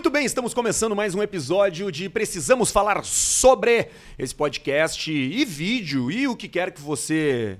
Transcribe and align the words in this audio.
Muito 0.00 0.08
bem, 0.08 0.24
estamos 0.24 0.54
começando 0.54 0.96
mais 0.96 1.14
um 1.14 1.22
episódio 1.22 1.92
de 1.92 2.08
Precisamos 2.08 2.70
Falar 2.70 3.04
Sobre 3.04 3.88
esse 4.18 4.34
podcast 4.34 5.12
e 5.12 5.44
vídeo 5.44 6.10
e 6.10 6.26
o 6.26 6.34
que 6.34 6.48
quer 6.48 6.70
que 6.70 6.80
você 6.80 7.58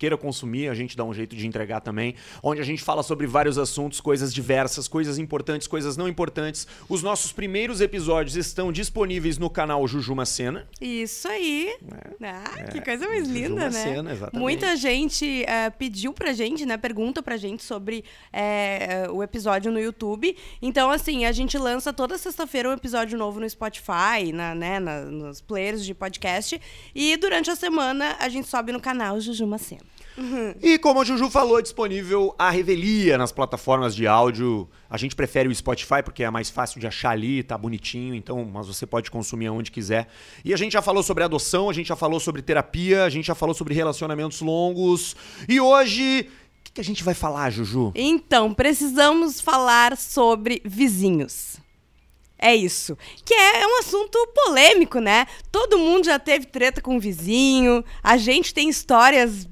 queira 0.00 0.16
consumir, 0.16 0.68
a 0.70 0.74
gente 0.74 0.96
dá 0.96 1.04
um 1.04 1.12
jeito 1.12 1.36
de 1.36 1.46
entregar 1.46 1.80
também, 1.82 2.14
onde 2.42 2.58
a 2.58 2.64
gente 2.64 2.82
fala 2.82 3.02
sobre 3.02 3.26
vários 3.26 3.58
assuntos, 3.58 4.00
coisas 4.00 4.32
diversas, 4.32 4.88
coisas 4.88 5.18
importantes, 5.18 5.68
coisas 5.68 5.94
não 5.94 6.08
importantes. 6.08 6.66
Os 6.88 7.02
nossos 7.02 7.32
primeiros 7.32 7.82
episódios 7.82 8.34
estão 8.34 8.72
disponíveis 8.72 9.36
no 9.36 9.50
canal 9.50 9.86
Jujuma 9.86 10.24
Cena. 10.24 10.66
Isso 10.80 11.28
aí. 11.28 11.76
É. 12.18 12.26
Ah, 12.26 12.54
É, 12.60 12.62
que 12.64 12.80
coisa 12.80 13.06
mais 13.06 13.28
Jujuma 13.28 13.38
linda, 13.48 13.64
né? 13.70 13.70
Cena, 13.84 14.10
exatamente. 14.12 14.40
Muita 14.40 14.74
gente 14.74 15.44
eh, 15.46 15.68
pediu 15.68 16.14
pra 16.14 16.32
gente, 16.32 16.64
né? 16.64 16.78
Pergunta 16.78 17.22
pra 17.22 17.36
gente 17.36 17.62
sobre 17.62 18.02
eh, 18.32 19.06
o 19.12 19.22
episódio 19.22 19.70
no 19.70 19.78
YouTube. 19.78 20.34
Então, 20.62 20.90
assim, 20.90 21.26
a 21.26 21.32
gente 21.32 21.58
lança 21.58 21.92
toda 21.92 22.16
sexta-feira 22.16 22.70
um 22.70 22.72
episódio 22.72 23.18
novo 23.18 23.38
no 23.38 23.48
Spotify, 23.50 24.32
na, 24.32 24.54
né, 24.54 24.80
na- 24.80 25.02
nos 25.02 25.42
players 25.42 25.84
de 25.84 25.92
podcast. 25.92 26.58
E 26.94 27.16
durante 27.18 27.50
a 27.50 27.56
semana 27.56 28.16
a 28.18 28.30
gente 28.30 28.48
sobe 28.48 28.72
no 28.72 28.80
canal 28.80 29.20
Jujuma 29.20 29.58
Cena. 29.58 29.89
E 30.62 30.78
como 30.78 31.00
a 31.00 31.04
Juju 31.04 31.30
falou, 31.30 31.58
é 31.58 31.62
disponível 31.62 32.34
a 32.38 32.50
revelia 32.50 33.16
nas 33.16 33.32
plataformas 33.32 33.94
de 33.94 34.06
áudio. 34.06 34.68
A 34.88 34.96
gente 34.96 35.16
prefere 35.16 35.48
o 35.48 35.54
Spotify 35.54 36.02
porque 36.04 36.22
é 36.22 36.30
mais 36.30 36.50
fácil 36.50 36.80
de 36.80 36.86
achar 36.86 37.10
ali, 37.10 37.42
tá 37.42 37.56
bonitinho, 37.56 38.14
então, 38.14 38.44
mas 38.44 38.66
você 38.66 38.86
pode 38.86 39.10
consumir 39.10 39.46
aonde 39.46 39.70
quiser. 39.70 40.08
E 40.44 40.52
a 40.52 40.56
gente 40.56 40.72
já 40.72 40.82
falou 40.82 41.02
sobre 41.02 41.24
adoção, 41.24 41.70
a 41.70 41.72
gente 41.72 41.86
já 41.86 41.96
falou 41.96 42.20
sobre 42.20 42.42
terapia, 42.42 43.04
a 43.04 43.10
gente 43.10 43.26
já 43.26 43.34
falou 43.34 43.54
sobre 43.54 43.74
relacionamentos 43.74 44.40
longos. 44.40 45.16
E 45.48 45.60
hoje, 45.60 46.28
o 46.60 46.64
que, 46.64 46.72
que 46.72 46.80
a 46.80 46.84
gente 46.84 47.02
vai 47.02 47.14
falar, 47.14 47.50
Juju? 47.50 47.92
Então, 47.94 48.52
precisamos 48.52 49.40
falar 49.40 49.96
sobre 49.96 50.60
vizinhos. 50.64 51.58
É 52.42 52.56
isso. 52.56 52.96
Que 53.22 53.34
é 53.34 53.66
um 53.66 53.78
assunto 53.80 54.18
polêmico, 54.34 54.98
né? 54.98 55.26
Todo 55.52 55.78
mundo 55.78 56.06
já 56.06 56.18
teve 56.18 56.46
treta 56.46 56.80
com 56.80 56.96
o 56.96 57.00
vizinho, 57.00 57.84
a 58.02 58.16
gente 58.16 58.54
tem 58.54 58.68
histórias 58.70 59.46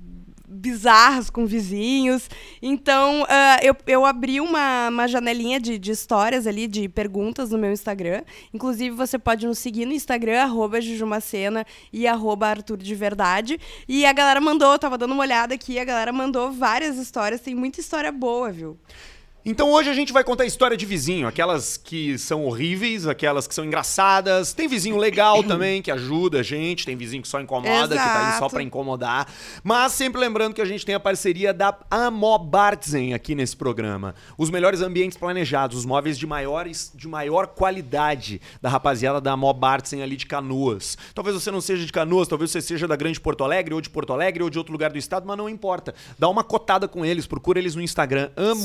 bizarras 0.48 1.28
com 1.30 1.46
vizinhos. 1.46 2.28
Então, 2.62 3.24
ah, 3.28 3.58
eu, 3.62 3.76
eu 3.86 4.06
abri 4.06 4.40
uma, 4.40 4.88
uma 4.88 5.06
janelinha 5.06 5.60
de, 5.60 5.78
de 5.78 5.90
histórias 5.90 6.46
ali, 6.46 6.66
de 6.66 6.88
perguntas 6.88 7.50
no 7.50 7.58
meu 7.58 7.72
Instagram. 7.72 8.22
Inclusive, 8.52 8.94
você 8.94 9.18
pode 9.18 9.46
nos 9.46 9.58
seguir 9.58 9.84
no 9.86 9.92
Instagram, 9.92 10.42
arroba 10.42 10.80
Jujumacena 10.80 11.66
e 11.92 12.06
arroba 12.06 12.48
Arthur 12.48 12.78
de 12.78 12.94
Verdade. 12.94 13.60
E 13.86 14.06
a 14.06 14.12
galera 14.12 14.40
mandou, 14.40 14.72
eu 14.72 14.78
tava 14.78 14.96
dando 14.96 15.12
uma 15.12 15.22
olhada 15.22 15.54
aqui, 15.54 15.78
a 15.78 15.84
galera 15.84 16.12
mandou 16.12 16.50
várias 16.50 16.96
histórias, 16.96 17.40
tem 17.40 17.54
muita 17.54 17.80
história 17.80 18.10
boa, 18.10 18.50
viu? 18.50 18.78
Então 19.44 19.70
hoje 19.70 19.88
a 19.88 19.94
gente 19.94 20.12
vai 20.12 20.24
contar 20.24 20.42
a 20.42 20.46
história 20.46 20.76
de 20.76 20.84
vizinho, 20.84 21.26
aquelas 21.26 21.76
que 21.76 22.18
são 22.18 22.44
horríveis, 22.44 23.06
aquelas 23.06 23.46
que 23.46 23.54
são 23.54 23.64
engraçadas. 23.64 24.52
Tem 24.52 24.66
vizinho 24.66 24.96
legal 24.96 25.42
também 25.44 25.80
que 25.80 25.90
ajuda 25.90 26.40
a 26.40 26.42
gente, 26.42 26.84
tem 26.84 26.96
vizinho 26.96 27.22
que 27.22 27.28
só 27.28 27.40
incomoda, 27.40 27.96
que 27.96 28.02
tá 28.02 28.18
aí 28.18 28.32
só 28.32 28.38
Exato. 28.38 28.50
pra 28.50 28.62
incomodar. 28.62 29.32
Mas 29.62 29.92
sempre 29.92 30.20
lembrando 30.20 30.54
que 30.54 30.60
a 30.60 30.64
gente 30.64 30.84
tem 30.84 30.94
a 30.94 31.00
parceria 31.00 31.54
da 31.54 31.74
Amobartzen 31.88 33.14
aqui 33.14 33.34
nesse 33.34 33.56
programa. 33.56 34.14
Os 34.36 34.50
melhores 34.50 34.82
ambientes 34.82 35.16
planejados, 35.16 35.78
os 35.78 35.86
móveis 35.86 36.18
de 36.18 36.26
maiores 36.26 36.92
de 36.94 37.06
maior 37.06 37.46
qualidade 37.46 38.40
da 38.60 38.68
rapaziada 38.68 39.20
da 39.20 39.32
Amobartzen 39.32 40.02
ali 40.02 40.16
de 40.16 40.26
Canoas. 40.26 40.98
Talvez 41.14 41.40
você 41.40 41.50
não 41.50 41.60
seja 41.60 41.86
de 41.86 41.92
Canoas, 41.92 42.26
talvez 42.26 42.50
você 42.50 42.60
seja 42.60 42.88
da 42.88 42.96
Grande 42.96 43.20
Porto 43.20 43.44
Alegre 43.44 43.72
ou 43.72 43.80
de 43.80 43.88
Porto 43.88 44.12
Alegre 44.12 44.42
ou 44.42 44.50
de 44.50 44.58
outro 44.58 44.72
lugar 44.72 44.90
do 44.90 44.98
estado, 44.98 45.26
mas 45.26 45.38
não 45.38 45.48
importa. 45.48 45.94
Dá 46.18 46.28
uma 46.28 46.42
cotada 46.42 46.88
com 46.88 47.04
eles, 47.04 47.26
procura 47.26 47.58
eles 47.58 47.76
no 47.76 47.80
Instagram, 47.80 48.30
Isso 48.36 48.62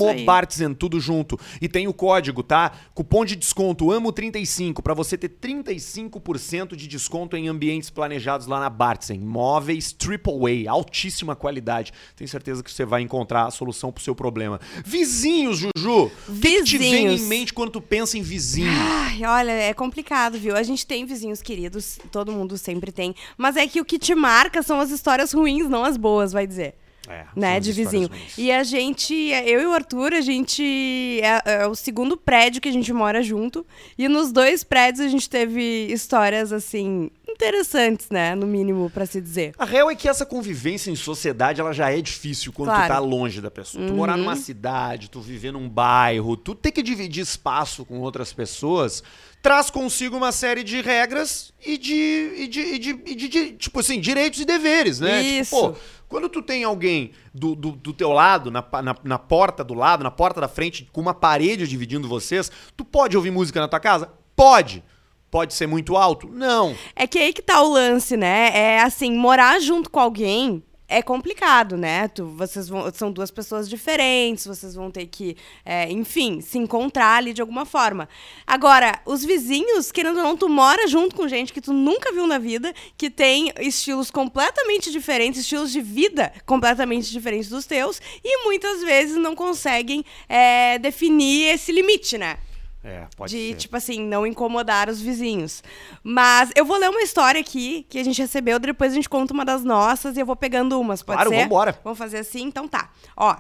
Amobartzen 0.64 0.74
tudo 0.74 1.00
junto. 1.00 1.40
E 1.62 1.68
tem 1.68 1.88
o 1.88 1.94
código, 1.94 2.42
tá? 2.42 2.72
Cupom 2.94 3.26
de 3.26 3.36
desconto 3.36 3.88
AMO35 3.88 4.82
pra 4.82 4.94
você 4.94 5.18
ter 5.18 5.30
35% 5.30 6.76
de 6.76 6.88
desconto 6.88 7.36
em 7.36 7.48
ambientes 7.48 7.90
planejados 7.90 8.48
lá 8.48 8.60
na 8.60 8.70
Bartzen. 8.70 9.20
Móveis 9.20 9.96
AAA, 10.00 10.72
altíssima 10.72 11.36
qualidade. 11.36 11.92
Tenho 12.16 12.28
certeza 12.28 12.64
que 12.64 12.72
você 12.72 12.86
vai 12.86 13.02
encontrar 13.02 13.46
a 13.48 13.52
solução 13.52 13.92
pro 13.92 14.04
seu 14.04 14.16
problema. 14.16 14.60
Vizinhos, 14.86 15.58
Juju. 15.58 16.12
O 16.28 16.40
que, 16.40 16.64
te 16.64 16.78
vem 16.78 16.94
em 16.94 17.10
Vizinhos. 17.10 17.22
mente 17.28 17.54
quando 17.54 17.72
tu 17.72 17.82
pensa 17.82 18.18
em 18.18 18.22
vizinho? 18.22 18.72
Ai, 18.72 19.26
olha, 19.26 19.52
é 19.52 19.74
complicado, 19.74 20.38
viu? 20.38 20.56
A 20.56 20.64
gente 20.64 20.86
tem 20.86 21.06
vizinhos 21.06 21.42
queridos, 21.42 22.00
todo 22.12 22.32
mundo 22.32 22.58
sempre 22.58 22.92
tem. 22.92 23.16
Mas 23.38 23.56
é 23.56 23.68
que 23.68 23.82
o 23.82 23.86
que 23.86 24.00
te 24.00 24.16
marca 24.16 24.62
são 24.62 24.80
as 24.80 24.92
histórias 24.92 25.34
ruins, 25.34 25.70
não 25.70 25.84
as 25.84 25.98
boas, 25.98 26.32
vai 26.32 26.48
dizer. 26.48 26.76
É, 27.10 27.26
né, 27.36 27.60
de 27.60 27.74
vizinho. 27.74 28.10
E 28.38 28.50
a 28.50 28.64
gente, 28.64 29.14
eu 29.14 29.62
e 29.62 29.66
o 29.66 29.74
Arthur, 29.74 30.14
a 30.14 30.22
gente 30.22 31.20
é, 31.22 31.64
é 31.64 31.68
o 31.68 31.76
segundo 31.76 32.16
prédio 32.16 32.62
que 32.62 32.70
a 32.70 32.72
gente 32.72 32.94
mora 32.94 33.22
junto. 33.22 33.66
E 33.98 34.08
nos 34.08 34.32
dois 34.32 34.64
prédios 34.64 35.06
a 35.06 35.10
gente 35.10 35.30
teve 35.30 35.88
histórias 35.92 36.54
assim 36.54 37.12
interessantes, 37.28 38.10
né, 38.10 38.36
no 38.36 38.48
mínimo 38.48 38.90
pra 38.90 39.06
se 39.06 39.20
dizer. 39.20 39.54
A 39.58 39.66
real 39.66 39.90
é 39.92 39.96
que 39.96 40.08
essa 40.08 40.26
convivência 40.26 40.90
em 40.92 40.96
sociedade 40.96 41.60
ela 41.60 41.74
já 41.74 41.92
é 41.92 42.00
difícil 42.00 42.54
quando 42.54 42.70
tu 42.70 42.76
Claro. 42.76 42.94
tá 42.94 43.00
longe 43.00 43.42
da 43.42 43.52
pessoa. 43.52 43.86
Tu 43.86 43.94
morar 43.94 44.16
numa 44.16 44.36
cidade, 44.36 45.10
tu 45.10 45.20
viver 45.20 45.52
num 45.52 45.68
bairro, 45.68 46.38
tu 46.38 46.56
ter 46.56 46.72
que 46.72 46.82
dividir 46.82 47.22
espaço 47.24 47.84
com 47.84 48.00
outras 48.00 48.32
pessoas, 48.32 49.04
traz 49.44 49.70
consigo 49.70 50.16
uma 50.18 50.32
série 50.32 50.64
de 50.64 50.82
regras 50.82 51.54
e 51.64 51.78
de, 51.78 52.34
e 52.38 52.48
de, 52.48 52.60
e 52.62 52.80
de, 52.80 52.90
e 53.06 53.16
de- 53.16 53.28
de, 53.28 53.52
tipo 53.54 53.80
assim, 53.82 54.00
direitos 54.00 54.40
e 54.40 54.46
deveres, 54.46 55.00
né? 55.02 55.22
Isso. 55.22 55.56
Tipo, 55.56 55.74
pô, 55.74 55.80
quando 56.08 56.30
tu 56.30 56.42
tem 56.42 56.64
alguém 56.64 57.12
do, 57.34 57.54
do, 57.54 57.72
do 57.74 57.94
teu 57.94 58.12
lado, 58.12 58.50
na, 58.50 58.64
na, 58.82 58.96
na 59.04 59.20
porta 59.20 59.64
do 59.64 59.74
lado, 59.74 60.04
na 60.04 60.10
porta 60.12 60.40
da 60.40 60.48
frente, 60.48 60.88
com 60.94 61.02
uma 61.02 61.14
parede 61.14 61.68
dividindo 61.68 62.08
vocês, 62.08 62.50
tu 62.78 62.86
pode 62.86 63.18
ouvir 63.18 63.32
música 63.32 63.60
na 63.60 63.68
tua 63.68 63.80
casa? 63.82 64.10
Pode. 64.36 64.82
Pode 65.30 65.54
ser 65.56 65.68
muito 65.68 65.98
alto? 65.98 66.30
Não. 66.32 66.76
É 66.96 67.06
que 67.06 67.20
aí 67.20 67.34
que 67.34 67.42
tá 67.42 67.62
o 67.62 67.74
lance, 67.74 68.16
né? 68.16 68.52
É 68.54 68.82
assim, 68.82 69.14
morar 69.14 69.60
junto 69.60 69.90
com 69.90 70.00
alguém 70.00 70.64
é 70.94 71.02
complicado, 71.02 71.76
né? 71.76 72.08
Tu, 72.08 72.24
vocês 72.26 72.70
vão, 72.70 72.92
são 72.94 73.12
duas 73.12 73.32
pessoas 73.32 73.68
diferentes, 73.68 74.46
vocês 74.46 74.76
vão 74.76 74.92
ter 74.92 75.08
que, 75.08 75.36
é, 75.66 75.92
enfim, 75.92 76.40
se 76.40 76.60
encontrar 76.60 77.18
ali 77.18 77.34
de 77.34 77.42
alguma 77.42 77.66
forma. 77.66 78.08
Agora, 78.46 79.02
os 79.04 79.26
vizinhos, 79.26 79.92
querendo 79.92 80.18
ou 80.18 80.24
não, 80.24 80.38
tu 80.38 80.48
mora 80.48 80.88
junto 80.88 81.16
com 81.16 81.28
gente 81.28 81.52
que 81.52 81.62
tu 81.62 81.74
nunca 81.74 82.12
viu 82.12 82.28
na 82.28 82.38
vida, 82.38 82.72
que 82.96 83.10
tem 83.10 83.52
estilos 83.60 84.12
completamente 84.12 84.92
diferentes, 84.92 85.42
estilos 85.42 85.72
de 85.72 85.82
vida 85.82 86.32
completamente 86.46 87.12
diferentes 87.12 87.50
dos 87.50 87.66
teus, 87.66 88.00
e 88.24 88.44
muitas 88.46 88.84
vezes 88.84 89.18
não 89.18 89.36
conseguem 89.36 90.06
é, 90.30 90.78
definir 90.78 91.56
esse 91.56 91.72
limite, 91.72 92.20
né? 92.20 92.38
É, 92.84 93.08
pode 93.16 93.32
de, 93.34 93.52
ser. 93.54 93.56
tipo 93.58 93.78
assim, 93.78 94.02
não 94.06 94.28
incomodar 94.28 94.90
os 94.90 95.00
vizinhos. 95.02 95.64
Mas 96.04 96.52
eu 96.56 96.66
vou 96.66 96.78
ler 96.78 96.90
uma 96.90 97.02
história 97.02 97.40
aqui 97.40 97.86
que 97.90 97.98
a 97.98 98.04
gente 98.04 98.22
recebeu, 98.22 98.60
depois 98.60 98.92
a 98.92 98.96
gente 98.96 99.08
conta 99.08 99.34
uma 99.34 99.46
das 99.46 99.64
nossas 99.64 100.18
e 100.18 100.20
eu 100.20 100.26
vou 100.26 100.36
pegando 100.36 100.80
umas, 100.80 101.02
pode 101.02 101.16
Claro, 101.18 101.30
ser? 101.30 101.44
vambora. 101.44 101.80
Vamos 101.84 101.98
fazer 101.98 102.18
assim? 102.18 102.42
Então 102.44 102.68
tá. 102.68 102.90
Ó. 103.16 103.36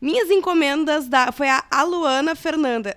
Minhas 0.00 0.30
encomendas 0.30 1.08
da. 1.08 1.32
Foi 1.32 1.48
a 1.48 1.64
Aluana 1.70 2.34
Fernanda. 2.34 2.94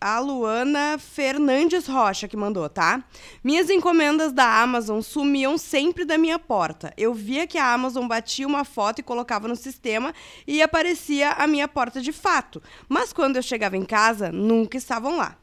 A 0.00 0.20
Luana 0.20 0.96
Fernandes 0.96 1.86
Rocha 1.88 2.28
que 2.28 2.36
mandou, 2.36 2.68
tá? 2.68 3.02
Minhas 3.42 3.68
encomendas 3.68 4.32
da 4.32 4.60
Amazon 4.62 5.00
sumiam 5.00 5.58
sempre 5.58 6.04
da 6.04 6.16
minha 6.16 6.38
porta. 6.38 6.92
Eu 6.96 7.12
via 7.12 7.48
que 7.48 7.58
a 7.58 7.72
Amazon 7.72 8.06
batia 8.06 8.46
uma 8.46 8.64
foto 8.64 9.00
e 9.00 9.02
colocava 9.02 9.48
no 9.48 9.56
sistema 9.56 10.14
e 10.46 10.62
aparecia 10.62 11.32
a 11.32 11.48
minha 11.48 11.66
porta 11.66 12.00
de 12.00 12.12
fato. 12.12 12.62
Mas 12.88 13.12
quando 13.12 13.36
eu 13.36 13.42
chegava 13.42 13.76
em 13.76 13.84
casa, 13.84 14.30
nunca 14.30 14.76
estavam 14.76 15.16
lá. 15.16 15.36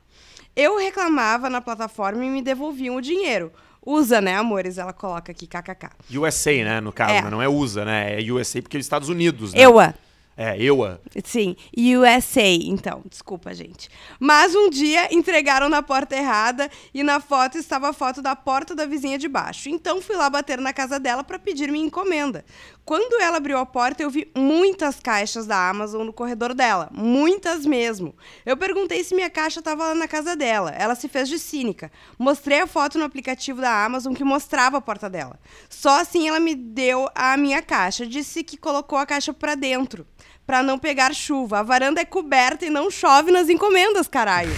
Eu 0.56 0.78
reclamava 0.78 1.50
na 1.50 1.60
plataforma 1.60 2.24
e 2.24 2.30
me 2.30 2.42
devolviam 2.42 2.96
o 2.96 3.02
dinheiro. 3.02 3.52
Usa, 3.86 4.22
né, 4.22 4.36
amores? 4.38 4.78
Ela 4.78 4.94
coloca 4.94 5.34
aqui, 5.34 5.46
kkk. 5.46 5.90
USA, 6.18 6.64
né, 6.64 6.80
no 6.80 6.94
caso, 6.94 7.14
É. 7.14 7.22
né? 7.22 7.30
não 7.30 7.42
é 7.42 7.48
USA, 7.50 7.84
né? 7.84 8.22
É 8.22 8.32
USA 8.32 8.62
porque 8.62 8.78
é 8.78 8.80
os 8.80 8.86
Estados 8.86 9.10
Unidos, 9.10 9.54
né? 9.54 9.62
Eua. 9.62 9.94
É, 10.38 10.62
EUA. 10.62 11.00
Sim, 11.24 11.56
USA, 11.78 12.42
então, 12.42 13.02
desculpa, 13.10 13.54
gente. 13.54 13.90
Mas 14.20 14.54
um 14.54 14.70
dia 14.70 15.14
entregaram 15.14 15.70
na 15.70 15.82
porta 15.82 16.14
errada 16.16 16.70
e 16.94 17.04
na 17.04 17.22
foto 17.22 17.58
estava 17.58 17.90
a 17.90 17.94
foto 17.94 18.22
da 18.22 18.36
porta 18.36 18.76
da 18.76 18.86
vizinha 18.86 19.18
de 19.18 19.30
baixo. 19.30 19.70
Então 19.70 20.02
fui 20.02 20.18
lá 20.18 20.30
bater 20.30 20.60
na 20.60 20.74
casa 20.74 21.00
dela 21.00 21.24
para 21.24 21.40
pedir 21.40 21.72
minha 21.72 21.86
encomenda. 21.86 22.44
Quando 22.86 23.20
ela 23.20 23.38
abriu 23.38 23.58
a 23.58 23.66
porta, 23.66 24.04
eu 24.04 24.12
vi 24.12 24.32
muitas 24.38 25.00
caixas 25.00 25.48
da 25.48 25.70
Amazon 25.70 26.06
no 26.06 26.14
corredor 26.14 26.54
dela, 26.54 26.88
muitas 26.94 27.66
mesmo. 27.66 28.16
Eu 28.46 28.56
perguntei 28.56 29.04
se 29.04 29.16
minha 29.16 29.30
caixa 29.30 29.60
estava 29.60 29.86
lá 29.88 29.96
na 29.96 30.08
casa 30.08 30.36
dela. 30.36 30.70
Ela 30.70 30.94
se 30.94 31.08
fez 31.08 31.28
de 31.28 31.40
cínica. 31.40 31.92
Mostrei 32.20 32.60
a 32.60 32.68
foto 32.68 33.00
no 33.00 33.04
aplicativo 33.04 33.60
da 33.60 33.84
Amazon 33.84 34.14
que 34.14 34.24
mostrava 34.24 34.78
a 34.78 34.82
porta 34.82 35.10
dela. 35.10 35.40
Só 35.68 36.00
assim 36.00 36.28
ela 36.28 36.40
me 36.40 36.54
deu 36.54 37.10
a 37.16 37.36
minha 37.36 37.60
caixa. 37.60 38.06
Disse 38.06 38.44
que 38.44 38.56
colocou 38.56 39.00
a 39.00 39.06
caixa 39.08 39.34
para 39.34 39.56
dentro 39.56 40.06
para 40.46 40.62
não 40.62 40.78
pegar 40.78 41.14
chuva. 41.14 41.60
A 41.60 41.64
varanda 41.64 42.02
é 42.02 42.06
coberta 42.06 42.66
e 42.66 42.70
não 42.70 42.92
chove 42.92 43.32
nas 43.32 43.50
encomendas, 43.50 44.08
caralho. 44.08 44.52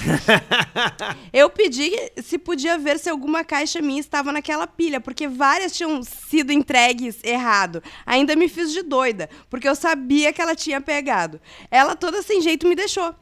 Eu 1.31 1.49
pedi 1.49 1.91
se 2.21 2.37
podia 2.37 2.77
ver 2.77 2.99
se 2.99 3.09
alguma 3.09 3.43
caixa 3.43 3.81
minha 3.81 3.99
estava 3.99 4.31
naquela 4.31 4.67
pilha, 4.67 4.99
porque 4.99 5.27
várias 5.27 5.75
tinham 5.75 6.03
sido 6.03 6.51
entregues 6.51 7.17
errado. 7.23 7.81
Ainda 8.05 8.35
me 8.35 8.49
fiz 8.49 8.71
de 8.71 8.81
doida, 8.83 9.29
porque 9.49 9.67
eu 9.67 9.75
sabia 9.75 10.33
que 10.33 10.41
ela 10.41 10.55
tinha 10.55 10.81
pegado. 10.81 11.39
Ela 11.71 11.95
toda 11.95 12.21
sem 12.21 12.41
jeito 12.41 12.67
me 12.67 12.75
deixou. 12.75 13.13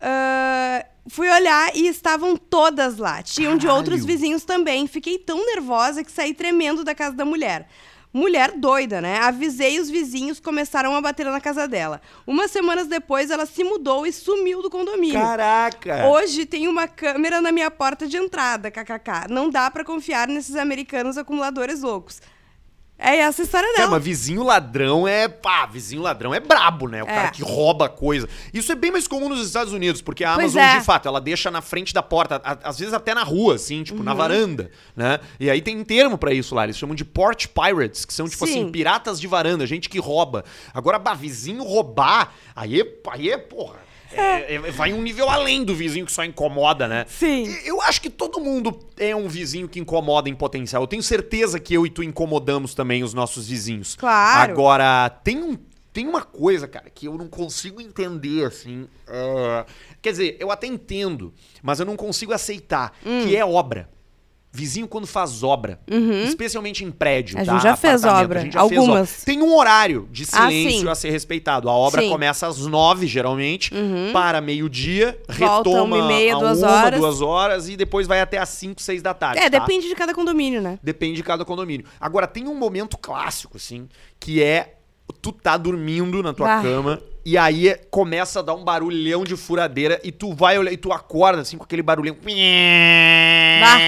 Ah, 0.00 0.84
fui 1.08 1.28
olhar 1.28 1.74
e 1.74 1.86
estavam 1.86 2.36
todas 2.36 2.98
lá. 2.98 3.22
Tinham 3.22 3.56
de 3.56 3.66
outros 3.66 4.00
Caralho. 4.00 4.06
vizinhos 4.06 4.44
também. 4.44 4.86
Fiquei 4.86 5.18
tão 5.18 5.44
nervosa 5.46 6.04
que 6.04 6.10
saí 6.10 6.34
tremendo 6.34 6.84
da 6.84 6.94
casa 6.94 7.16
da 7.16 7.24
mulher. 7.24 7.68
Mulher 8.16 8.52
doida, 8.52 8.98
né? 8.98 9.18
Avisei 9.18 9.78
os 9.78 9.90
vizinhos, 9.90 10.40
começaram 10.40 10.96
a 10.96 11.02
bater 11.02 11.26
na 11.26 11.38
casa 11.38 11.68
dela. 11.68 12.00
Umas 12.26 12.50
semanas 12.50 12.86
depois, 12.86 13.30
ela 13.30 13.44
se 13.44 13.62
mudou 13.62 14.06
e 14.06 14.12
sumiu 14.12 14.62
do 14.62 14.70
condomínio. 14.70 15.20
Caraca! 15.20 16.06
Hoje 16.06 16.46
tem 16.46 16.66
uma 16.66 16.88
câmera 16.88 17.42
na 17.42 17.52
minha 17.52 17.70
porta 17.70 18.06
de 18.06 18.16
entrada, 18.16 18.70
kkk. 18.70 19.28
Não 19.28 19.50
dá 19.50 19.70
pra 19.70 19.84
confiar 19.84 20.28
nesses 20.28 20.56
americanos 20.56 21.18
acumuladores 21.18 21.82
loucos. 21.82 22.22
É 22.98 23.16
essa 23.18 23.42
a 23.42 23.44
história 23.44 23.66
É, 23.68 23.76
dela. 23.76 23.90
mas 23.90 24.02
vizinho 24.02 24.42
ladrão 24.42 25.06
é. 25.06 25.28
Pá, 25.28 25.66
vizinho 25.66 26.00
ladrão 26.00 26.32
é 26.34 26.40
brabo, 26.40 26.88
né? 26.88 27.02
O 27.02 27.06
É. 27.06 27.14
cara 27.14 27.30
que 27.30 27.42
rouba 27.42 27.90
coisa. 27.90 28.26
Isso 28.54 28.72
é 28.72 28.74
bem 28.74 28.90
mais 28.90 29.06
comum 29.06 29.28
nos 29.28 29.46
Estados 29.46 29.72
Unidos, 29.74 30.00
porque 30.00 30.24
a 30.24 30.32
Amazon, 30.32 30.62
é. 30.62 30.78
de 30.78 30.84
fato, 30.84 31.06
ela 31.06 31.20
deixa 31.20 31.50
na 31.50 31.60
frente 31.60 31.92
da 31.92 32.02
porta, 32.02 32.40
a- 32.42 32.58
às 32.64 32.78
vezes 32.78 32.94
até 32.94 33.12
na 33.14 33.22
rua, 33.22 33.56
assim, 33.56 33.82
tipo, 33.82 33.98
Uhum. 33.98 34.04
na 34.04 34.14
varanda, 34.14 34.70
né? 34.96 35.20
E 35.38 35.50
aí 35.50 35.60
tem 35.60 35.78
um 35.78 35.84
termo 35.84 36.16
pra 36.16 36.32
isso 36.32 36.54
lá, 36.54 36.64
eles 36.64 36.78
chamam 36.78 36.94
de 36.94 37.04
porch 37.04 37.48
pirates, 37.48 38.06
que 38.06 38.14
são, 38.14 38.26
tipo 38.26 38.46
Sim. 38.46 38.62
assim, 38.62 38.72
piratas 38.72 39.20
de 39.20 39.26
varanda, 39.26 39.66
gente 39.66 39.90
que 39.90 39.98
rouba. 39.98 40.42
Agora, 40.72 40.98
bah, 40.98 41.12
vizinho 41.14 41.62
roubar, 41.64 42.32
aí, 42.54 42.80
é- 42.80 42.92
aí 43.10 43.30
é, 43.30 43.36
porra. 43.36 43.76
É- 44.20 44.54
é- 44.54 44.58
vai 44.70 44.92
um 44.92 45.02
nível 45.02 45.28
além 45.30 45.64
do 45.64 45.74
vizinho 45.74 46.06
que 46.06 46.12
só 46.12 46.24
incomoda, 46.24 46.86
né? 46.88 47.04
Sim. 47.08 47.46
Eu 47.64 47.80
acho 47.82 48.00
que 48.00 48.10
todo 48.10 48.40
mundo 48.40 48.78
é 48.96 49.14
um 49.14 49.28
vizinho 49.28 49.68
que 49.68 49.78
incomoda 49.80 50.28
em 50.28 50.34
potencial. 50.34 50.82
Eu 50.82 50.86
tenho 50.86 51.02
certeza 51.02 51.58
que 51.60 51.74
eu 51.74 51.86
e 51.86 51.90
tu 51.90 52.02
incomodamos 52.02 52.74
também 52.74 53.02
os 53.04 53.14
nossos 53.14 53.48
vizinhos. 53.48 53.94
Claro. 53.96 54.52
Agora, 54.52 55.08
tem, 55.08 55.42
um, 55.42 55.56
tem 55.92 56.06
uma 56.06 56.22
coisa, 56.22 56.66
cara, 56.68 56.90
que 56.94 57.06
eu 57.06 57.16
não 57.16 57.28
consigo 57.28 57.80
entender, 57.80 58.44
assim. 58.46 58.86
ah, 59.08 59.64
quer 60.02 60.10
dizer, 60.10 60.36
eu 60.40 60.50
até 60.50 60.66
entendo, 60.66 61.32
mas 61.62 61.80
eu 61.80 61.86
não 61.86 61.96
consigo 61.96 62.32
aceitar, 62.32 62.92
Hum. 63.04 63.24
que 63.26 63.36
é 63.36 63.44
obra. 63.44 63.88
Vizinho 64.56 64.88
quando 64.88 65.06
faz 65.06 65.42
obra, 65.42 65.78
especialmente 66.26 66.82
em 66.82 66.90
prédio, 66.90 67.36
Uhum. 67.36 67.42
A 67.42 67.44
tá? 67.44 67.52
gente 67.52 67.62
já 67.62 67.76
fez 67.76 68.04
obra, 68.04 68.40
a 68.40 68.42
gente 68.42 68.54
já 68.54 68.66
fez 68.66 68.78
algumas. 68.80 69.10
obra. 69.12 69.24
Tem 69.26 69.42
um 69.42 69.54
horário 69.54 70.08
de 70.10 70.22
Ah, 70.32 70.48
silêncio 70.48 70.80
sim. 70.80 70.88
a 70.88 70.94
ser 70.94 71.10
respeitado. 71.10 71.68
A 71.68 71.72
obra 71.72 72.00
Sim. 72.00 72.06
Uhum. 72.06 72.12
começa 72.14 72.46
às 72.46 72.58
nove, 72.66 73.06
geralmente, 73.06 73.70
para 74.12 74.40
meio-dia, 74.40 75.18
retoma 75.28 75.96
uma 75.96 75.98
e 75.98 76.08
meia, 76.08 76.36
a 76.36 76.38
duas 76.38 76.58
uma, 76.62 76.70
horas. 76.70 77.00
duas 77.00 77.20
horas 77.20 77.68
e 77.68 77.76
depois 77.76 78.06
vai 78.06 78.20
até 78.20 78.38
às 78.38 78.48
5, 78.48 78.80
6 78.80 79.02
da 79.02 79.12
tarde. 79.12 79.40
É, 79.40 79.50
tá? 79.50 79.58
depende 79.58 79.88
de 79.88 79.94
cada 79.94 80.14
condomínio, 80.14 80.62
né? 80.62 80.78
Depende 80.82 81.16
de 81.16 81.22
cada 81.22 81.44
condomínio. 81.44 81.84
Agora, 82.00 82.26
tem 82.26 82.48
um 82.48 82.54
momento 82.54 82.96
clássico, 82.96 83.56
assim, 83.58 83.88
que 84.18 84.42
é 84.42 84.75
tu 85.22 85.32
tá 85.32 85.56
dormindo 85.56 86.22
na 86.22 86.32
tua 86.32 86.58
Ah. 86.58 86.62
cama 86.62 87.00
e 87.24 87.36
aí 87.36 87.74
começa 87.90 88.38
a 88.38 88.42
dar 88.42 88.54
um 88.54 88.62
barulhão 88.64 89.24
de 89.24 89.36
furadeira 89.36 90.00
e 90.04 90.12
tu 90.12 90.32
vai 90.32 90.58
olhar 90.58 90.72
e 90.72 90.76
tu 90.76 90.92
acorda 90.92 91.42
assim 91.42 91.56
com 91.58 91.64
aquele 91.64 91.82
barulhão. 91.82 92.16
Bah. 93.60 93.78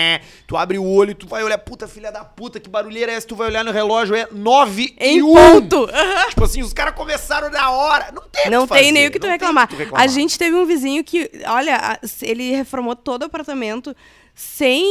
Tu 0.46 0.56
abre 0.56 0.78
o 0.78 0.84
olho 0.84 1.10
e 1.10 1.14
tu 1.14 1.26
vai 1.28 1.44
olhar, 1.44 1.58
puta 1.58 1.86
filha 1.86 2.10
da 2.10 2.24
puta, 2.24 2.58
que 2.58 2.68
barulheira 2.70 3.12
é 3.12 3.14
essa? 3.16 3.26
Tu 3.26 3.36
vai 3.36 3.48
olhar 3.48 3.64
no 3.64 3.70
relógio, 3.70 4.14
é 4.14 4.26
9 4.32 4.94
Em 4.98 5.18
e 5.18 5.22
1. 5.22 5.34
ponto! 5.34 5.88
Tipo 6.30 6.44
assim, 6.44 6.62
os 6.62 6.72
caras 6.72 6.94
começaram 6.94 7.50
na 7.50 7.70
hora. 7.70 8.10
Não 8.12 8.22
tem 8.22 8.50
Não 8.50 8.66
tem 8.66 8.78
fazer, 8.78 8.92
nem 8.92 9.06
o 9.06 9.10
que 9.10 9.18
tu 9.18 9.26
reclamar. 9.26 9.68
que 9.68 9.76
reclamar. 9.76 10.02
A 10.02 10.06
gente 10.06 10.38
teve 10.38 10.56
um 10.56 10.64
vizinho 10.64 11.04
que, 11.04 11.30
olha, 11.46 11.98
ele 12.22 12.52
reformou 12.56 12.96
todo 12.96 13.22
o 13.22 13.26
apartamento 13.26 13.94
sem. 14.43 14.85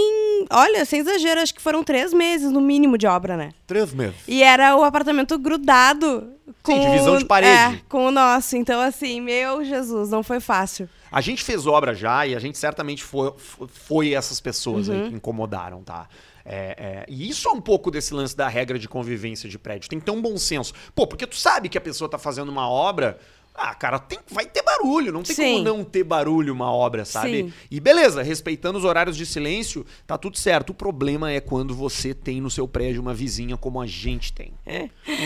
Olha, 0.52 0.84
sem 0.86 1.00
exagero, 1.00 1.40
acho 1.42 1.54
que 1.56 1.62
foram 1.62 1.84
três 1.84 2.14
meses 2.14 2.52
no 2.52 2.60
mínimo 2.60 2.98
de 2.98 3.08
obra, 3.08 3.38
né? 3.38 3.52
Três 3.66 3.94
meses. 3.94 4.16
E 4.28 4.44
era 4.44 4.76
o 4.76 4.84
apartamento 4.84 5.38
grudado 5.40 6.30
com. 6.62 6.78
divisão 6.80 7.16
o- 7.16 7.18
de 7.18 7.26
parede. 7.26 7.76
É, 7.76 7.82
com 7.88 8.08
o 8.08 8.12
nosso. 8.12 8.58
Então, 8.58 8.80
assim, 8.82 9.22
meu 9.22 9.64
Jesus, 9.64 10.10
não 10.10 10.22
foi 10.22 10.40
fácil. 10.42 10.90
A 11.10 11.22
gente 11.22 11.42
fez 11.44 11.66
obra 11.66 11.94
já 11.96 12.28
e 12.28 12.36
a 12.36 12.40
gente 12.40 12.58
certamente 12.58 13.02
foi, 13.04 13.34
foi 13.70 14.14
essas 14.14 14.42
pessoas 14.42 14.90
Uhum. 14.90 15.04
aí 15.04 15.10
que 15.10 15.16
incomodaram, 15.16 15.82
tá? 15.82 16.08
É, 16.46 16.76
é, 16.78 17.06
e 17.08 17.30
isso 17.30 17.48
é 17.48 17.52
um 17.52 17.62
pouco 17.62 17.90
desse 17.90 18.14
lance 18.14 18.36
da 18.36 18.48
regra 18.50 18.78
de 18.78 18.88
convivência 18.88 19.50
de 19.50 19.58
prédio. 19.58 19.90
Tem 19.90 20.00
que 20.00 20.06
ter 20.06 20.12
um 20.12 20.22
bom 20.22 20.38
senso. 20.38 20.74
Pô, 20.94 21.08
porque 21.08 21.26
tu 21.26 21.36
sabe 21.36 21.70
que 21.70 21.78
a 21.78 21.82
pessoa 21.82 22.10
tá 22.10 22.18
fazendo 22.18 22.50
uma 22.50 22.70
obra. 22.70 23.18
Ah, 23.58 23.74
cara, 23.74 23.98
tem, 23.98 24.20
vai 24.32 24.46
ter 24.46 24.62
barulho. 24.62 25.12
Não 25.12 25.24
tem 25.24 25.36
como 25.36 25.48
Sim. 25.48 25.64
não 25.64 25.84
ter 25.84 26.04
barulho 26.04 26.54
uma 26.54 26.72
obra, 26.72 27.04
sabe? 27.04 27.44
Sim. 27.46 27.54
E 27.72 27.80
beleza, 27.80 28.22
respeitando 28.22 28.78
os 28.78 28.86
horários 28.86 29.18
de 29.18 29.26
silêncio, 29.26 29.84
tá 30.06 30.16
tudo 30.16 30.38
certo. 30.38 30.70
O 30.70 30.74
problema 30.76 31.32
é 31.32 31.40
quando 31.42 31.74
você 31.74 32.14
tem 32.14 32.40
no 32.40 32.52
seu 32.52 32.68
prédio 32.68 33.02
uma 33.02 33.16
vizinha 33.16 33.58
como 33.58 33.82
a 33.82 33.88
gente 33.88 34.32
tem. 34.32 34.54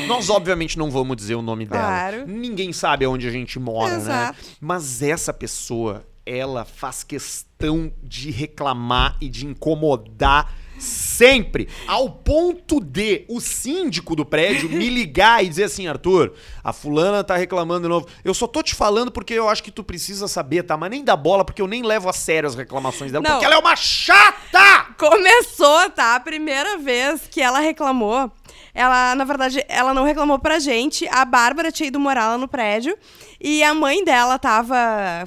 Nós, 0.07 0.29
obviamente, 0.29 0.77
não 0.77 0.89
vamos 0.89 1.17
dizer 1.17 1.35
o 1.35 1.41
nome 1.41 1.65
dela. 1.65 1.83
Claro. 1.83 2.27
Ninguém 2.27 2.71
sabe 2.71 3.05
onde 3.05 3.27
a 3.27 3.31
gente 3.31 3.59
mora, 3.59 3.95
Exato. 3.95 4.39
né? 4.41 4.47
Mas 4.61 5.01
essa 5.01 5.33
pessoa, 5.33 6.05
ela 6.25 6.63
faz 6.63 7.03
questão 7.03 7.91
de 8.01 8.31
reclamar 8.31 9.17
e 9.19 9.27
de 9.27 9.45
incomodar 9.45 10.55
sempre, 10.81 11.67
ao 11.87 12.09
ponto 12.09 12.79
de 12.79 13.25
o 13.29 13.39
síndico 13.39 14.15
do 14.15 14.25
prédio 14.25 14.69
me 14.69 14.89
ligar 14.89 15.43
e 15.43 15.49
dizer 15.49 15.65
assim, 15.65 15.87
Arthur, 15.87 16.33
a 16.63 16.73
fulana 16.73 17.23
tá 17.23 17.35
reclamando 17.35 17.83
de 17.83 17.87
novo. 17.87 18.07
Eu 18.23 18.33
só 18.33 18.47
tô 18.47 18.63
te 18.63 18.73
falando 18.73 19.11
porque 19.11 19.33
eu 19.33 19.47
acho 19.47 19.63
que 19.63 19.71
tu 19.71 19.83
precisa 19.83 20.27
saber, 20.27 20.63
tá? 20.63 20.75
Mas 20.75 20.89
nem 20.89 21.03
dá 21.03 21.15
bola 21.15 21.45
porque 21.45 21.61
eu 21.61 21.67
nem 21.67 21.83
levo 21.83 22.09
a 22.09 22.13
sério 22.13 22.47
as 22.47 22.55
reclamações 22.55 23.11
dela, 23.11 23.23
Não. 23.23 23.31
porque 23.31 23.45
ela 23.45 23.55
é 23.55 23.59
uma 23.59 23.75
chata! 23.75 24.87
Começou, 24.97 25.89
tá? 25.91 26.15
A 26.15 26.19
primeira 26.19 26.77
vez 26.77 27.21
que 27.29 27.41
ela 27.41 27.59
reclamou. 27.59 28.31
Ela, 28.73 29.15
na 29.15 29.25
verdade, 29.25 29.63
ela 29.67 29.93
não 29.93 30.03
reclamou 30.05 30.39
pra 30.39 30.59
gente. 30.59 31.07
A 31.09 31.25
Bárbara 31.25 31.71
tinha 31.71 31.87
ido 31.87 31.99
morar 31.99 32.29
lá 32.29 32.37
no 32.37 32.47
prédio. 32.47 32.97
E 33.43 33.63
a 33.63 33.73
mãe 33.73 34.03
dela 34.03 34.37
tava 34.37 34.75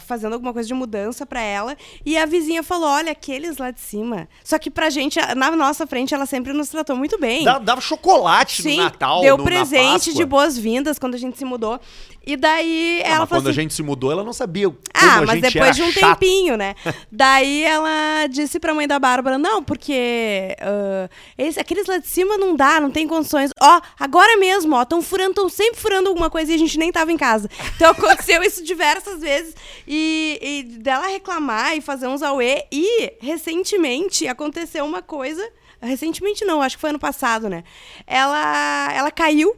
fazendo 0.07 0.35
alguma 0.35 0.53
coisa 0.53 0.67
de 0.67 0.75
mudança 0.75 1.27
pra 1.27 1.41
ela. 1.41 1.77
E 2.07 2.17
a 2.17 2.25
vizinha 2.25 2.63
falou: 2.63 2.89
Olha, 2.89 3.13
aqueles 3.13 3.57
lá 3.57 3.71
de 3.71 3.81
cima. 3.81 4.29
Só 4.45 4.59
que 4.59 4.71
pra 4.71 4.89
gente, 4.89 5.19
na 5.35 5.51
nossa 5.51 5.87
frente, 5.87 6.15
ela 6.15 6.27
sempre 6.27 6.53
nos 6.53 6.69
tratou 6.69 6.97
muito 6.97 7.19
bem. 7.19 7.45
Dava 7.45 7.81
chocolate 7.81 8.63
Sim, 8.63 8.77
no 8.77 8.85
Natal, 8.85 9.21
deu 9.21 9.37
no, 9.37 9.45
presente 9.45 10.15
de 10.15 10.25
boas-vindas 10.25 10.99
quando 10.99 11.15
a 11.15 11.19
gente 11.19 11.37
se 11.37 11.45
mudou. 11.45 11.81
E 12.27 12.37
daí 12.37 13.03
Ah, 13.05 13.09
ela 13.09 13.19
mas 13.21 13.29
falou 13.29 13.43
quando 13.43 13.51
assim, 13.51 13.59
a 13.59 13.63
gente 13.63 13.75
se 13.75 13.83
mudou, 13.83 14.11
ela 14.11 14.25
não 14.25 14.33
sabia 14.33 14.69
como 14.69 14.79
ah, 14.95 15.23
mas 15.27 15.41
depois 15.41 15.77
de 15.77 15.83
um 15.83 15.93
chato. 15.93 16.19
tempinho, 16.19 16.57
né? 16.57 16.75
Daí 17.13 17.63
ela 17.65 18.27
disse 18.29 18.59
pra 18.59 18.73
mãe 18.75 18.89
da 18.89 18.99
Bárbara: 18.99 19.37
não, 19.37 19.63
porque 19.63 20.57
ah, 20.61 21.09
esse- 21.37 21.61
aqueles 21.61 21.87
lá 21.87 21.99
de 21.99 22.07
cima 22.07 22.39
não 22.39 22.57
dá, 22.57 22.81
não 22.81 22.91
tem 22.91 23.07
condições. 23.07 23.51
Ó, 23.61 23.81
agora 23.99 24.37
mesmo, 24.39 24.75
ó, 24.75 24.83
estão 24.83 25.03
furando, 25.03 25.31
estão 25.31 25.49
sempre 25.49 25.79
furando 25.81 26.09
alguma 26.09 26.31
coisa 26.31 26.51
e 26.53 26.55
a 26.55 26.59
gente 26.59 26.79
nem 26.79 26.91
tava 26.91 27.13
em 27.13 27.17
casa. 27.17 27.49
Então 27.77 27.91
aconteceu 27.91 28.43
isso 28.43 28.63
diversas 28.65 29.21
vezes. 29.21 29.55
E, 29.87 30.39
e 30.41 30.63
dela 30.79 31.09
reclamar 31.09 31.77
e 31.77 31.81
fazer 31.81 32.07
uns 32.07 32.23
auê. 32.23 32.65
E 32.73 33.13
recentemente 33.21 34.27
aconteceu 34.29 34.85
uma 34.85 35.03
coisa. 35.03 35.47
Recentemente 35.83 36.45
não, 36.45 36.63
acho 36.63 36.77
que 36.77 36.81
foi 36.81 36.91
ano 36.91 36.99
passado, 36.99 37.49
né? 37.51 37.63
Ela, 38.07 38.91
ela 38.95 39.11
caiu 39.11 39.55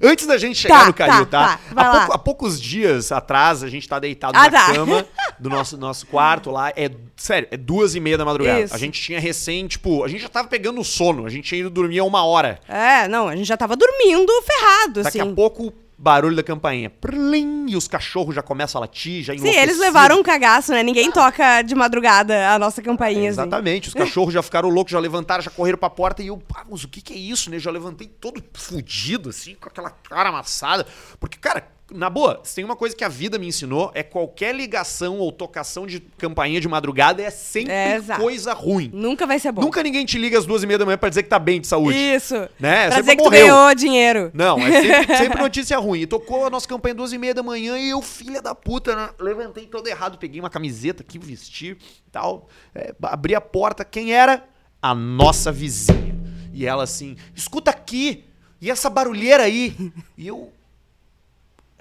Antes 0.00 0.26
da 0.26 0.36
gente 0.38 0.56
chegar 0.58 0.80
Tá, 0.80 0.86
no 0.86 0.94
Calil, 0.94 1.26
tá? 1.26 1.58
tá, 1.58 1.74
tá, 1.74 1.80
há, 1.82 1.96
pouco- 1.98 2.12
há 2.14 2.18
poucos 2.18 2.60
dias 2.60 3.10
atrás, 3.12 3.62
a 3.62 3.68
gente 3.68 3.88
tá 3.88 3.98
deitado 3.98 4.36
Ah, 4.36 4.44
na 4.44 4.50
tá. 4.50 4.72
cama 4.72 5.06
do 5.38 5.50
nosso, 5.50 5.76
nosso 5.76 6.06
quarto 6.06 6.50
lá. 6.50 6.70
É, 6.76 6.90
sério, 7.16 7.48
é 7.50 7.56
duas 7.56 7.94
e 7.94 8.00
meia 8.00 8.16
da 8.18 8.24
madrugada. 8.24 8.60
Isso. 8.60 8.74
A 8.74 8.78
gente 8.78 9.00
tinha 9.00 9.20
recém, 9.20 9.66
tipo, 9.66 10.04
a 10.04 10.08
gente 10.08 10.22
já 10.22 10.28
tava 10.28 10.48
pegando 10.48 10.82
sono. 10.84 11.26
A 11.26 11.30
gente 11.30 11.44
tinha 11.48 11.60
ido 11.60 11.70
dormir 11.70 11.98
a 11.98 12.04
uma 12.04 12.24
hora. 12.24 12.60
É, 12.68 13.06
não, 13.08 13.28
a 13.28 13.36
gente 13.36 13.46
já 13.46 13.56
tava 13.56 13.76
dormindo 13.76 14.32
ferrado, 14.42 15.02
Daqui 15.02 15.20
assim. 15.20 15.30
a 15.30 15.34
pouco, 15.34 15.72
barulho 16.02 16.34
da 16.34 16.42
campainha. 16.42 16.90
Plim, 16.90 17.66
e 17.68 17.76
os 17.76 17.86
cachorros 17.86 18.34
já 18.34 18.42
começam 18.42 18.80
a 18.80 18.82
latir, 18.82 19.22
já 19.22 19.38
Sim, 19.38 19.48
eles 19.48 19.78
levaram 19.78 20.18
um 20.18 20.22
cagaço, 20.22 20.72
né? 20.72 20.82
Ninguém 20.82 21.12
toca 21.12 21.62
de 21.62 21.76
madrugada 21.76 22.50
a 22.50 22.58
nossa 22.58 22.82
campainha, 22.82 23.30
assim. 23.30 23.40
Exatamente, 23.40 23.88
os 23.88 23.94
cachorros 23.94 24.34
já 24.34 24.42
ficaram 24.42 24.68
loucos, 24.68 24.90
já 24.90 24.98
levantaram, 24.98 25.40
já 25.40 25.50
correram 25.50 25.78
pra 25.78 25.88
porta 25.88 26.20
e 26.20 26.26
eu, 26.26 26.36
pá, 26.36 26.66
mas 26.68 26.82
o 26.82 26.88
que 26.88 27.00
que 27.00 27.12
é 27.12 27.16
isso, 27.16 27.48
né? 27.50 27.58
Já 27.60 27.70
levantei 27.70 28.08
todo 28.08 28.42
fudido, 28.52 29.30
assim, 29.30 29.54
com 29.54 29.68
aquela 29.68 29.90
cara 29.90 30.30
amassada. 30.30 30.84
Porque, 31.20 31.38
cara, 31.38 31.68
na 31.94 32.08
boa, 32.10 32.40
se 32.42 32.54
tem 32.54 32.64
uma 32.64 32.76
coisa 32.76 32.94
que 32.94 33.04
a 33.04 33.08
vida 33.08 33.38
me 33.38 33.46
ensinou, 33.46 33.90
é 33.94 34.02
qualquer 34.02 34.54
ligação 34.54 35.18
ou 35.18 35.30
tocação 35.32 35.86
de 35.86 36.00
campainha 36.00 36.60
de 36.60 36.68
madrugada 36.68 37.22
é 37.22 37.30
sempre 37.30 37.72
É, 37.72 38.00
coisa 38.16 38.52
ruim. 38.52 38.90
Nunca 38.92 39.26
vai 39.26 39.38
ser 39.38 39.52
bom. 39.52 39.62
Nunca 39.62 39.82
ninguém 39.82 40.04
te 40.04 40.18
liga 40.18 40.38
às 40.38 40.46
duas 40.46 40.62
e 40.62 40.66
meia 40.66 40.78
da 40.78 40.84
manhã 40.84 40.98
pra 40.98 41.08
dizer 41.08 41.22
que 41.22 41.28
tá 41.28 41.38
bem 41.38 41.60
de 41.60 41.66
saúde. 41.66 41.96
Isso. 41.96 42.34
Né? 42.58 42.86
Pra 42.86 42.96
Sempre 42.96 43.00
dizer 43.02 43.16
que 43.16 43.22
morreu. 43.22 43.46
ganhou 43.46 43.74
dinheiro. 43.74 44.30
Não, 44.34 44.58
é 44.58 44.82
sempre, 44.82 45.16
sempre 45.18 45.40
notícia 45.40 45.78
ruim. 45.78 46.00
E 46.00 46.06
tocou 46.06 46.46
a 46.46 46.50
nossa 46.50 46.66
campanha 46.68 46.94
duas 46.94 47.12
e 47.12 47.18
meia 47.18 47.34
da 47.34 47.42
manhã 47.42 47.78
e 47.78 47.90
eu, 47.90 48.00
filha 48.02 48.40
da 48.42 48.54
puta, 48.54 48.94
né? 48.94 49.10
levantei 49.18 49.66
todo 49.66 49.86
errado, 49.86 50.18
peguei 50.18 50.40
uma 50.40 50.50
camiseta 50.50 51.02
aqui, 51.02 51.18
vesti 51.18 51.76
e 52.06 52.10
tal, 52.10 52.48
é, 52.74 52.94
abri 53.02 53.34
a 53.34 53.40
porta. 53.40 53.84
Quem 53.84 54.12
era? 54.12 54.44
A 54.80 54.94
nossa 54.94 55.52
vizinha. 55.52 56.14
E 56.52 56.66
ela 56.66 56.84
assim, 56.84 57.16
escuta 57.34 57.70
aqui, 57.70 58.24
e 58.60 58.70
essa 58.70 58.88
barulheira 58.90 59.42
aí? 59.44 59.74
E 60.16 60.26
eu, 60.28 60.52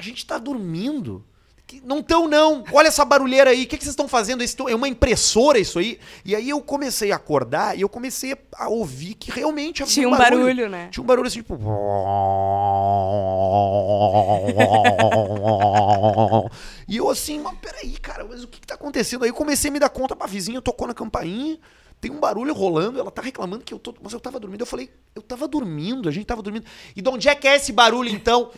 a 0.02 0.04
gente 0.04 0.26
tá 0.26 0.38
dormindo. 0.38 1.24
Não 1.86 2.00
estão, 2.00 2.28
não. 2.28 2.66
Olha 2.74 2.90
essa 2.90 3.06
barulheira 3.06 3.52
aí. 3.52 3.64
O 3.64 3.68
que, 3.68 3.78
que 3.78 3.84
vocês 3.84 3.94
estão 3.94 4.08
fazendo? 4.08 4.44
Isso 4.44 4.68
é 4.68 4.76
uma 4.76 4.90
impressora 4.90 5.58
isso 5.58 5.80
aí? 5.80 6.00
E 6.26 6.36
aí 6.36 6.50
eu 6.50 6.60
comecei 6.60 7.14
a 7.14 7.16
acordar 7.16 7.78
e 7.78 7.82
eu 7.82 7.88
comecei 7.88 8.36
a 8.56 8.68
ouvir 8.68 9.14
que 9.14 9.32
realmente 9.32 9.82
havia 9.82 9.94
Tinha 9.94 10.10
um 10.10 10.18
barulho, 10.18 10.68
né? 10.68 10.90
Tinha 10.92 11.02
um 11.02 11.08
barulho 11.08 11.28
assim, 11.28 11.40
tipo. 11.40 11.58
E 16.90 16.98
eu 16.98 17.10
assim, 17.10 17.40
mas 17.40 17.58
peraí, 17.60 17.98
cara, 18.00 18.26
mas 18.26 18.44
o 18.44 18.48
que, 18.50 18.60
que 18.60 18.68
tá 18.68 18.76
acontecendo? 18.76 19.24
Aí 19.24 19.30
eu 19.30 19.34
comecei 19.34 19.70
a 19.70 19.72
me 19.72 19.80
dar 19.80 19.88
conta, 19.88 20.18
a 20.20 20.28
vizinha 20.28 20.62
tocou 20.62 20.88
na 20.88 20.94
campainha, 20.94 21.58
tem 22.02 22.12
um 22.12 22.20
barulho 22.20 22.54
rolando, 22.54 23.00
ela 23.00 23.12
tá 23.12 23.22
reclamando 23.22 23.64
que 23.64 23.74
eu 23.74 23.80
tô. 23.80 23.94
Mas 24.02 24.12
eu 24.12 24.20
tava 24.20 24.40
dormindo. 24.40 24.60
Eu 24.60 24.66
falei, 24.66 24.90
eu 25.16 25.22
tava 25.22 25.48
dormindo, 25.48 26.10
a 26.10 26.12
gente 26.12 26.26
tava 26.26 26.42
dormindo. 26.42 26.66
E 26.96 27.02
de 27.02 27.08
onde 27.08 27.30
é 27.30 27.36
que 27.36 27.48
é 27.48 27.56
esse 27.56 27.72
barulho 27.72 28.10
então? 28.10 28.52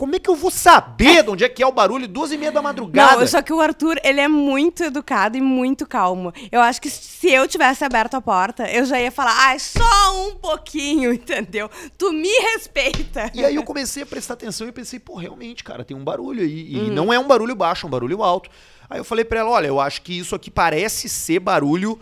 Como 0.00 0.16
é 0.16 0.18
que 0.18 0.30
eu 0.30 0.34
vou 0.34 0.50
saber 0.50 1.22
de 1.22 1.28
onde 1.28 1.44
é 1.44 1.48
que 1.50 1.62
é 1.62 1.66
o 1.66 1.70
barulho? 1.70 2.08
Duas 2.08 2.32
e 2.32 2.38
meia 2.38 2.50
da 2.50 2.62
madrugada. 2.62 3.20
Não, 3.20 3.26
só 3.26 3.42
que 3.42 3.52
o 3.52 3.60
Arthur, 3.60 4.00
ele 4.02 4.18
é 4.18 4.26
muito 4.26 4.82
educado 4.82 5.36
e 5.36 5.42
muito 5.42 5.86
calmo. 5.86 6.32
Eu 6.50 6.62
acho 6.62 6.80
que 6.80 6.88
se 6.88 7.30
eu 7.30 7.46
tivesse 7.46 7.84
aberto 7.84 8.14
a 8.14 8.20
porta, 8.22 8.66
eu 8.66 8.86
já 8.86 8.98
ia 8.98 9.12
falar, 9.12 9.34
ai, 9.36 9.58
só 9.58 10.26
um 10.26 10.36
pouquinho, 10.36 11.12
entendeu? 11.12 11.68
Tu 11.98 12.14
me 12.14 12.30
respeita. 12.54 13.30
E 13.34 13.44
aí 13.44 13.54
eu 13.54 13.62
comecei 13.62 14.02
a 14.02 14.06
prestar 14.06 14.32
atenção 14.32 14.66
e 14.66 14.72
pensei, 14.72 14.98
pô, 14.98 15.16
realmente, 15.16 15.62
cara, 15.62 15.84
tem 15.84 15.94
um 15.94 16.02
barulho 16.02 16.40
aí. 16.40 16.76
E 16.76 16.90
não 16.90 17.12
é 17.12 17.18
um 17.18 17.28
barulho 17.28 17.54
baixo, 17.54 17.84
é 17.84 17.86
um 17.86 17.90
barulho 17.90 18.22
alto. 18.22 18.48
Aí 18.88 18.98
eu 18.98 19.04
falei 19.04 19.26
pra 19.26 19.40
ela, 19.40 19.50
olha, 19.50 19.66
eu 19.66 19.78
acho 19.78 20.00
que 20.00 20.18
isso 20.18 20.34
aqui 20.34 20.50
parece 20.50 21.10
ser 21.10 21.40
barulho 21.40 22.00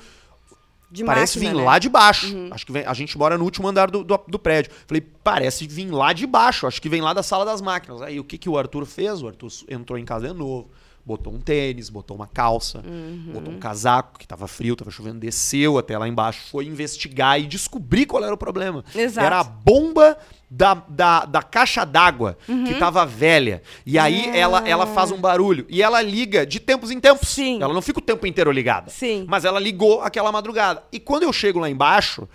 De 0.90 1.04
parece 1.04 1.38
máquina, 1.38 1.52
vir 1.54 1.59
né? 1.59 1.64
lá 1.64 1.78
de 1.78 1.88
baixo. 1.88 2.49
Acho 2.50 2.64
que 2.64 2.73
vem- 2.73 2.85
a 2.87 2.95
gente 2.95 3.16
mora 3.18 3.37
no 3.37 3.45
último 3.45 3.68
andar 3.68 3.90
do, 3.90 4.02
do, 4.02 4.18
do 4.26 4.38
prédio. 4.38 4.73
Falei, 4.87 5.02
parece 5.23 5.66
vir 5.66 5.90
lá 5.90 6.12
de 6.14 6.26
baixo. 6.26 6.66
Acho 6.66 6.80
que 6.80 6.88
vem 6.88 7.02
lá 7.02 7.12
da 7.12 7.23
sala 7.23 7.45
das 7.45 7.61
máquinas. 7.61 8.00
Aí 8.00 8.18
o 8.18 8.25
que, 8.25 8.38
que 8.38 8.49
o 8.49 8.57
Arthur 8.57 8.87
fez? 8.87 9.23
O 9.23 9.26
Arthur 9.28 9.49
entrou 9.68 9.99
em 9.99 10.04
casa 10.04 10.28
de 10.28 10.33
novo, 10.35 10.71
botou 11.08 11.32
um 11.32 11.40
tênis, 11.40 11.88
botou 11.88 12.14
uma 12.14 12.26
calça, 12.26 12.82
Uhum. 12.86 13.30
botou 13.32 13.52
um 13.54 13.58
casaco, 13.58 14.18
que 14.18 14.28
tava 14.28 14.46
frio, 14.46 14.76
tava 14.76 14.90
chovendo, 14.90 15.18
desceu 15.18 15.78
até 15.78 15.96
lá 15.96 16.06
embaixo, 16.06 16.42
foi 16.50 16.66
investigar 16.66 17.40
e 17.40 17.46
descobrir 17.46 18.04
qual 18.04 18.22
era 18.22 18.34
o 18.34 18.36
problema. 18.36 18.84
Exato. 18.94 19.26
Era 19.26 19.40
a 19.40 19.44
bomba 19.44 20.18
da, 20.50 20.74
da, 20.88 21.24
da 21.24 21.42
caixa 21.42 21.84
d'água, 21.86 22.36
Uhum. 22.46 22.64
que 22.64 22.74
tava 22.74 23.06
velha. 23.06 23.62
E 23.86 23.98
aí 23.98 24.28
ela, 24.36 24.68
ela 24.68 24.86
faz 24.86 25.10
um 25.10 25.16
barulho. 25.18 25.64
E 25.70 25.82
ela 25.82 26.00
liga 26.02 26.44
de 26.46 26.60
tempos 26.60 26.90
em 26.90 27.00
tempos. 27.00 27.28
Sim. 27.30 27.62
Ela 27.62 27.72
não 27.72 27.82
fica 27.82 27.98
o 27.98 28.02
tempo 28.02 28.26
inteiro 28.26 28.50
ligada. 28.52 28.90
Sim. 28.90 29.24
Mas 29.28 29.44
ela 29.46 29.58
ligou 29.58 30.02
aquela 30.02 30.30
madrugada. 30.30 30.82
E 30.92 31.00
quando 31.00 31.22
eu 31.22 31.32
chego 31.32 31.58
lá 31.58 31.68
embaixo, 31.70 32.28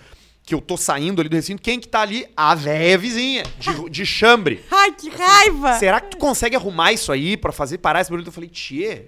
que 0.46 0.54
eu 0.54 0.60
tô 0.62 0.76
saindo 0.76 1.22
ali 1.22 1.30
do 1.30 1.36
recinto, 1.36 1.62
quem 1.62 1.80
que 1.80 1.88
tá 1.88 2.02
ali? 2.02 2.28
A 2.36 2.54
véia 2.54 2.98
vizinha, 2.98 3.44
de, 3.60 3.90
de 3.90 4.06
chambre. 4.06 4.64
Ai, 4.70 4.92
que 4.92 5.10
raiva! 5.10 5.80
Será 5.80 6.02
que 6.02 6.12
tu 6.12 6.18
consegue 6.18 6.56
arrumar 6.56 6.92
isso 6.92 7.12
aí 7.12 7.38
pra 7.38 7.52
fazer 7.52 7.78
parar 7.78 8.02
esse 8.02 8.10
barulho? 8.10 8.28
Eu 8.28 8.32
falei, 8.32 8.50
Tchê, 8.50 9.06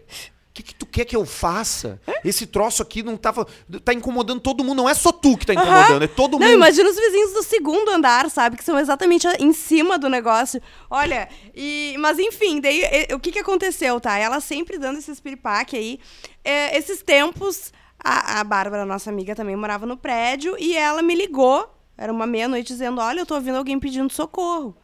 o 0.49 0.53
que, 0.55 0.63
que 0.63 0.73
tu 0.73 0.85
quer 0.85 1.03
que 1.03 1.13
eu 1.13 1.25
faça? 1.25 1.99
Esse 2.23 2.47
troço 2.47 2.81
aqui 2.81 3.03
não 3.03 3.17
tava. 3.17 3.45
tá 3.83 3.93
incomodando 3.93 4.39
todo 4.39 4.63
mundo. 4.63 4.77
Não 4.77 4.87
é 4.89 4.93
só 4.93 5.11
tu 5.11 5.35
que 5.35 5.45
tá 5.45 5.53
incomodando, 5.53 6.03
é 6.03 6.07
todo 6.07 6.39
Não, 6.39 6.47
mundo. 6.47 6.55
imagina 6.55 6.89
os 6.89 6.95
vizinhos 6.95 7.33
do 7.33 7.43
segundo 7.43 7.89
andar, 7.89 8.29
sabe? 8.29 8.55
Que 8.55 8.63
são 8.63 8.79
exatamente 8.79 9.27
em 9.37 9.51
cima 9.51 9.99
do 9.99 10.07
negócio. 10.07 10.61
Olha, 10.89 11.27
e. 11.53 11.97
Mas 11.99 12.17
enfim, 12.17 12.61
daí 12.61 12.81
e- 13.09 13.13
o 13.13 13.19
que 13.19 13.33
que 13.33 13.39
aconteceu, 13.39 13.99
tá? 13.99 14.17
Ela 14.17 14.39
sempre 14.39 14.77
dando 14.77 14.97
esses 14.99 15.19
piripaque 15.19 15.75
aí. 15.75 15.99
É, 16.45 16.77
esses 16.77 17.01
tempos, 17.03 17.73
a, 18.03 18.39
a 18.39 18.43
Bárbara, 18.43 18.85
nossa 18.85 19.09
amiga, 19.09 19.35
também 19.35 19.55
morava 19.55 19.85
no 19.85 19.97
prédio 19.97 20.55
e 20.59 20.75
ela 20.75 21.01
me 21.01 21.15
ligou. 21.15 21.69
Era 21.97 22.11
uma 22.11 22.27
meia-noite 22.27 22.67
dizendo: 22.67 23.01
Olha, 23.01 23.21
eu 23.21 23.25
tô 23.25 23.35
ouvindo 23.35 23.57
alguém 23.57 23.79
pedindo 23.79 24.11
socorro. 24.11 24.75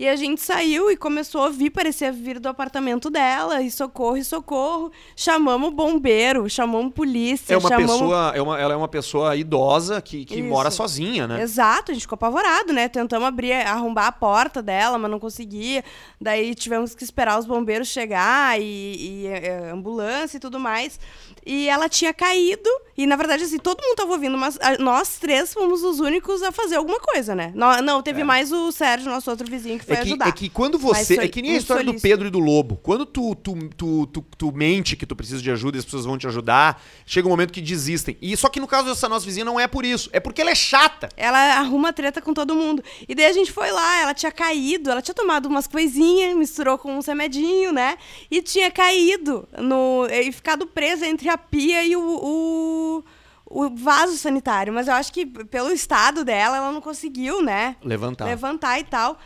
E 0.00 0.08
a 0.08 0.16
gente 0.16 0.40
saiu 0.40 0.90
e 0.90 0.96
começou 0.96 1.42
a 1.42 1.44
ouvir, 1.48 1.68
parecia 1.68 2.10
vir 2.10 2.40
do 2.40 2.48
apartamento 2.48 3.10
dela, 3.10 3.60
e 3.60 3.70
socorro, 3.70 4.16
e 4.16 4.24
socorro. 4.24 4.90
Chamamos 5.14 5.68
o 5.68 5.72
bombeiro, 5.72 6.48
chamamos 6.48 6.94
polícia, 6.94 7.52
É 7.52 7.58
uma 7.58 7.68
chamamos 7.68 7.92
pessoa, 7.92 8.32
é 8.34 8.40
uma, 8.40 8.58
ela 8.58 8.72
é 8.72 8.76
uma 8.78 8.88
pessoa 8.88 9.36
idosa 9.36 10.00
que, 10.00 10.24
que 10.24 10.36
Isso. 10.36 10.48
mora 10.48 10.70
sozinha, 10.70 11.26
né? 11.26 11.42
Exato, 11.42 11.90
a 11.90 11.94
gente 11.94 12.04
ficou 12.04 12.14
apavorado, 12.14 12.72
né? 12.72 12.88
Tentamos 12.88 13.28
abrir, 13.28 13.52
arrombar 13.52 14.06
a 14.06 14.12
porta 14.12 14.62
dela, 14.62 14.96
mas 14.96 15.10
não 15.10 15.20
conseguia. 15.20 15.84
Daí 16.18 16.54
tivemos 16.54 16.94
que 16.94 17.04
esperar 17.04 17.38
os 17.38 17.44
bombeiros 17.44 17.88
chegar 17.88 18.58
e, 18.58 18.64
e, 18.64 19.26
eh, 19.26 19.70
ambulância 19.70 20.38
e 20.38 20.40
tudo 20.40 20.58
mais. 20.58 20.98
E 21.44 21.68
ela 21.68 21.88
tinha 21.88 22.12
caído, 22.12 22.68
e 22.96 23.06
na 23.06 23.16
verdade, 23.16 23.44
assim, 23.44 23.58
todo 23.58 23.80
mundo 23.82 23.96
tava 23.96 24.12
ouvindo, 24.12 24.36
mas 24.36 24.58
a- 24.60 24.76
nós 24.78 25.18
três 25.18 25.52
fomos 25.54 25.82
os 25.82 26.00
únicos 26.00 26.42
a 26.42 26.52
fazer 26.52 26.76
alguma 26.76 27.00
coisa, 27.00 27.34
né? 27.34 27.50
Não, 27.54 27.80
não 27.82 28.02
teve 28.02 28.22
mais 28.24 28.52
o 28.52 28.70
Sérgio, 28.70 29.10
nosso 29.10 29.30
outro 29.30 29.46
vizinho, 29.50 29.78
que 29.78 29.84
foi 29.86 29.94
É 29.96 29.98
que, 30.02 30.08
ajudar. 30.08 30.28
é 30.28 30.32
que 30.32 30.48
quando 30.50 30.78
você. 30.78 31.14
É 31.20 31.28
que 31.28 31.40
nem 31.40 31.52
a 31.54 31.56
história 31.58 31.84
do. 31.84 31.98
Pedro 32.00 32.28
e 32.28 32.30
do 32.30 32.38
Lobo. 32.38 32.76
Quando 32.82 33.06
tu, 33.06 33.34
tu, 33.34 33.54
tu, 33.76 34.06
tu, 34.06 34.24
tu 34.36 34.52
mente 34.52 34.96
que 34.96 35.06
tu 35.06 35.16
precisa 35.16 35.40
de 35.40 35.50
ajuda 35.50 35.76
e 35.76 35.80
as 35.80 35.84
pessoas 35.84 36.04
vão 36.04 36.18
te 36.18 36.26
ajudar, 36.26 36.82
chega 37.06 37.26
um 37.26 37.30
momento 37.30 37.52
que 37.52 37.60
desistem. 37.60 38.16
E 38.20 38.36
só 38.36 38.48
que 38.48 38.60
no 38.60 38.66
caso 38.66 38.88
dessa 38.88 39.08
nossa 39.08 39.24
vizinha 39.24 39.44
não 39.44 39.58
é 39.58 39.66
por 39.66 39.84
isso. 39.84 40.10
É 40.12 40.20
porque 40.20 40.40
ela 40.40 40.50
é 40.50 40.54
chata. 40.54 41.08
Ela 41.16 41.58
arruma 41.58 41.92
treta 41.92 42.20
com 42.20 42.34
todo 42.34 42.54
mundo. 42.54 42.82
E 43.08 43.14
daí 43.14 43.26
a 43.26 43.32
gente 43.32 43.50
foi 43.52 43.70
lá, 43.70 44.00
ela 44.02 44.12
tinha 44.14 44.30
caído, 44.32 44.90
ela 44.90 45.00
tinha 45.00 45.14
tomado 45.14 45.46
umas 45.46 45.66
coisinhas, 45.66 46.36
misturou 46.36 46.76
com 46.76 46.96
um 46.96 47.00
remedinho, 47.00 47.72
né? 47.72 47.96
E 48.30 48.42
tinha 48.42 48.70
caído 48.70 49.48
no 49.58 50.06
e 50.10 50.30
ficado 50.32 50.66
presa 50.66 51.06
entre 51.06 51.29
a 51.34 51.38
pia 51.38 51.84
e 51.84 51.96
o, 51.96 52.02
o, 52.02 53.04
o 53.46 53.70
vaso 53.70 54.16
sanitário. 54.16 54.72
Mas 54.72 54.88
eu 54.88 54.94
acho 54.94 55.12
que 55.12 55.26
pelo 55.26 55.70
estado 55.70 56.24
dela, 56.24 56.56
ela 56.56 56.72
não 56.72 56.80
conseguiu, 56.80 57.42
né? 57.42 57.76
Levantar. 57.82 58.26
Levantar 58.26 58.78
e 58.78 58.84
tal. 58.84 59.18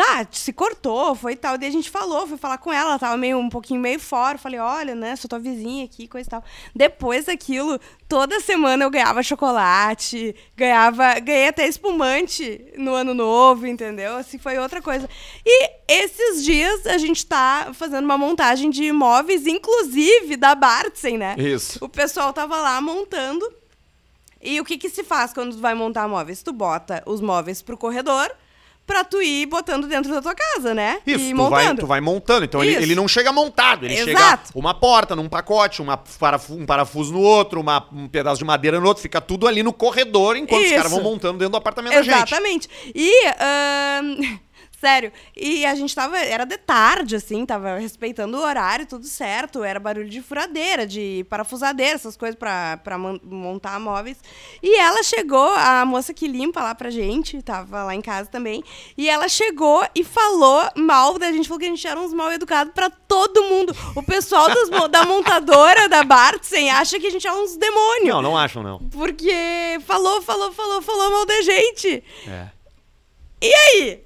Tá, 0.00 0.26
se 0.30 0.50
cortou, 0.50 1.14
foi 1.14 1.36
tal. 1.36 1.58
Daí 1.58 1.68
a 1.68 1.72
gente 1.72 1.90
falou, 1.90 2.26
foi 2.26 2.38
falar 2.38 2.56
com 2.56 2.72
ela, 2.72 2.92
ela 2.92 2.98
tava 2.98 3.18
meio, 3.18 3.36
um 3.36 3.50
pouquinho 3.50 3.78
meio 3.78 4.00
fora. 4.00 4.38
Falei, 4.38 4.58
olha, 4.58 4.94
né, 4.94 5.14
sou 5.14 5.28
tua 5.28 5.38
vizinha 5.38 5.84
aqui, 5.84 6.08
coisa 6.08 6.26
e 6.26 6.30
tal. 6.30 6.42
Depois 6.74 7.26
daquilo, 7.26 7.78
toda 8.08 8.40
semana 8.40 8.82
eu 8.82 8.90
ganhava 8.90 9.22
chocolate, 9.22 10.34
ganhava, 10.56 11.20
ganhei 11.20 11.48
até 11.48 11.68
espumante 11.68 12.64
no 12.78 12.94
ano 12.94 13.12
novo, 13.12 13.66
entendeu? 13.66 14.16
Assim, 14.16 14.38
foi 14.38 14.58
outra 14.58 14.80
coisa. 14.80 15.06
E 15.44 15.70
esses 15.86 16.46
dias 16.46 16.86
a 16.86 16.96
gente 16.96 17.26
tá 17.26 17.70
fazendo 17.74 18.06
uma 18.06 18.16
montagem 18.16 18.70
de 18.70 18.84
imóveis, 18.84 19.46
inclusive 19.46 20.34
da 20.38 20.54
Bartsen, 20.54 21.18
né? 21.18 21.36
Isso. 21.36 21.78
O 21.84 21.90
pessoal 21.90 22.32
tava 22.32 22.58
lá 22.58 22.80
montando. 22.80 23.46
E 24.40 24.58
o 24.62 24.64
que 24.64 24.78
que 24.78 24.88
se 24.88 25.04
faz 25.04 25.34
quando 25.34 25.56
tu 25.56 25.60
vai 25.60 25.74
montar 25.74 26.08
móveis? 26.08 26.42
Tu 26.42 26.54
bota 26.54 27.02
os 27.04 27.20
móveis 27.20 27.60
pro 27.60 27.76
corredor 27.76 28.34
pra 28.90 29.04
tu 29.04 29.22
ir 29.22 29.46
botando 29.46 29.86
dentro 29.86 30.12
da 30.12 30.20
tua 30.20 30.34
casa, 30.34 30.74
né? 30.74 30.98
Isso, 31.06 31.24
e 31.26 31.30
tu 31.30 31.36
montando. 31.36 31.50
vai, 31.64 31.74
tu 31.76 31.86
vai 31.86 32.00
montando. 32.00 32.44
Então 32.44 32.62
ele, 32.64 32.74
ele 32.82 32.94
não 32.96 33.06
chega 33.06 33.32
montado, 33.32 33.84
ele 33.86 33.94
Exato. 33.94 34.48
chega 34.48 34.58
uma 34.58 34.74
porta 34.74 35.14
num 35.14 35.28
pacote, 35.28 35.80
uma 35.80 35.96
parafu- 35.96 36.54
um 36.54 36.66
parafuso 36.66 37.12
no 37.12 37.20
outro, 37.20 37.60
uma- 37.60 37.86
um 37.92 38.08
pedaço 38.08 38.38
de 38.40 38.44
madeira 38.44 38.80
no 38.80 38.86
outro, 38.88 39.00
fica 39.02 39.20
tudo 39.20 39.46
ali 39.46 39.62
no 39.62 39.72
corredor 39.72 40.36
enquanto 40.36 40.60
os 40.62 40.66
Isso. 40.66 40.74
caras 40.74 40.90
vão 40.90 41.02
montando 41.02 41.38
dentro 41.38 41.52
do 41.52 41.56
apartamento 41.56 41.92
da 41.94 42.02
gente. 42.02 42.14
Exatamente. 42.16 42.68
E, 42.94 43.26
ahn, 43.38 44.38
sério, 44.80 45.12
e 45.36 45.66
a 45.66 45.74
gente 45.74 45.94
tava, 45.94 46.18
era 46.18 46.44
de 46.46 46.56
tarde, 46.56 47.14
assim, 47.14 47.44
tava 47.44 47.76
respeitando 47.76 48.38
o 48.38 48.42
horário, 48.42 48.86
tudo 48.86 49.04
certo, 49.06 49.62
era 49.62 49.78
barulho 49.78 50.08
de 50.08 50.22
furadeira, 50.22 50.86
de 50.86 51.26
parafusadeira, 51.28 51.94
essas 51.96 52.16
coisas 52.16 52.34
pra, 52.34 52.78
pra 52.78 52.96
mon- 52.96 53.20
montar 53.22 53.78
móveis. 53.78 54.16
E 54.62 54.78
ela 54.78 55.02
chegou, 55.02 55.50
a 55.54 55.84
moça 55.84 56.14
que 56.14 56.26
limpa 56.26 56.62
lá 56.62 56.74
pra 56.74 56.88
gente, 56.88 57.42
tava 57.42 57.82
lá 57.84 57.94
em 57.94 58.00
casa 58.00 58.30
também, 58.30 58.64
e 58.96 59.08
ela 59.08 59.28
chegou 59.28 59.86
e 59.94 60.02
falou 60.02 60.66
mal 60.74 61.18
da 61.18 61.30
gente, 61.30 61.46
falou 61.46 61.60
que 61.60 61.66
a 61.66 61.68
gente 61.70 61.86
era 61.86 62.00
uns 62.00 62.14
mal 62.14 62.32
educados 62.32 62.72
pra 62.72 62.88
todo 62.88 63.42
mundo. 63.44 63.76
O 63.94 64.02
pessoal 64.02 64.48
dos 64.50 64.70
da 64.90 65.04
montadora 65.04 65.88
da 65.88 66.02
Bartsen 66.02 66.70
acha 66.70 66.98
que 66.98 67.06
a 67.06 67.10
gente 67.10 67.26
é 67.26 67.32
uns 67.32 67.56
demônios. 67.56 68.08
Não, 68.08 68.22
não 68.22 68.36
acham, 68.38 68.62
não. 68.62 68.78
Porque 68.88 69.78
falou, 69.86 70.22
falou, 70.22 70.52
falou, 70.52 70.80
falou 70.80 71.10
mal 71.10 71.26
da 71.26 71.42
gente. 71.42 72.02
É. 72.26 72.48
E 73.42 73.52
aí? 73.54 74.00